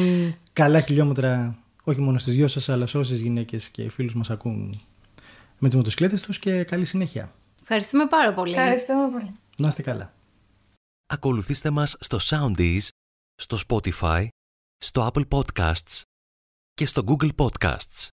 καλά 0.53 0.81
χιλιόμετρα 0.81 1.59
όχι 1.85 2.01
μόνο 2.01 2.19
στις 2.19 2.35
δυο 2.35 2.49
σας 2.49 2.69
αλλά 2.69 2.87
σε 2.87 2.99
όσες 2.99 3.21
γυναίκες 3.21 3.69
και 3.69 3.91
φίλους 3.91 4.15
μας 4.15 4.31
ακούν 4.31 4.81
με 5.59 5.69
τις 5.69 5.77
μοτοσυκλέτες 5.77 6.23
τους 6.23 6.39
και 6.39 6.65
καλή 6.65 6.85
συνέχεια. 6.85 7.35
Ευχαριστούμε 7.63 8.07
πάρα 8.07 8.35
πολύ. 8.35 8.53
Ευχαριστούμε 8.53 9.11
πολύ. 9.11 9.35
Να 9.57 9.69
είστε 9.69 9.83
καλά. 9.83 10.15
Ακολουθήστε 11.07 11.71
μας 11.71 11.97
στο 12.01 12.19
Soundees, 12.23 12.89
στο 13.35 13.59
Spotify, 13.69 14.27
στο 14.77 15.11
Apple 15.13 15.29
Podcasts 15.29 16.01
και 16.73 16.87
στο 16.87 17.03
Google 17.07 17.31
Podcasts. 17.37 18.09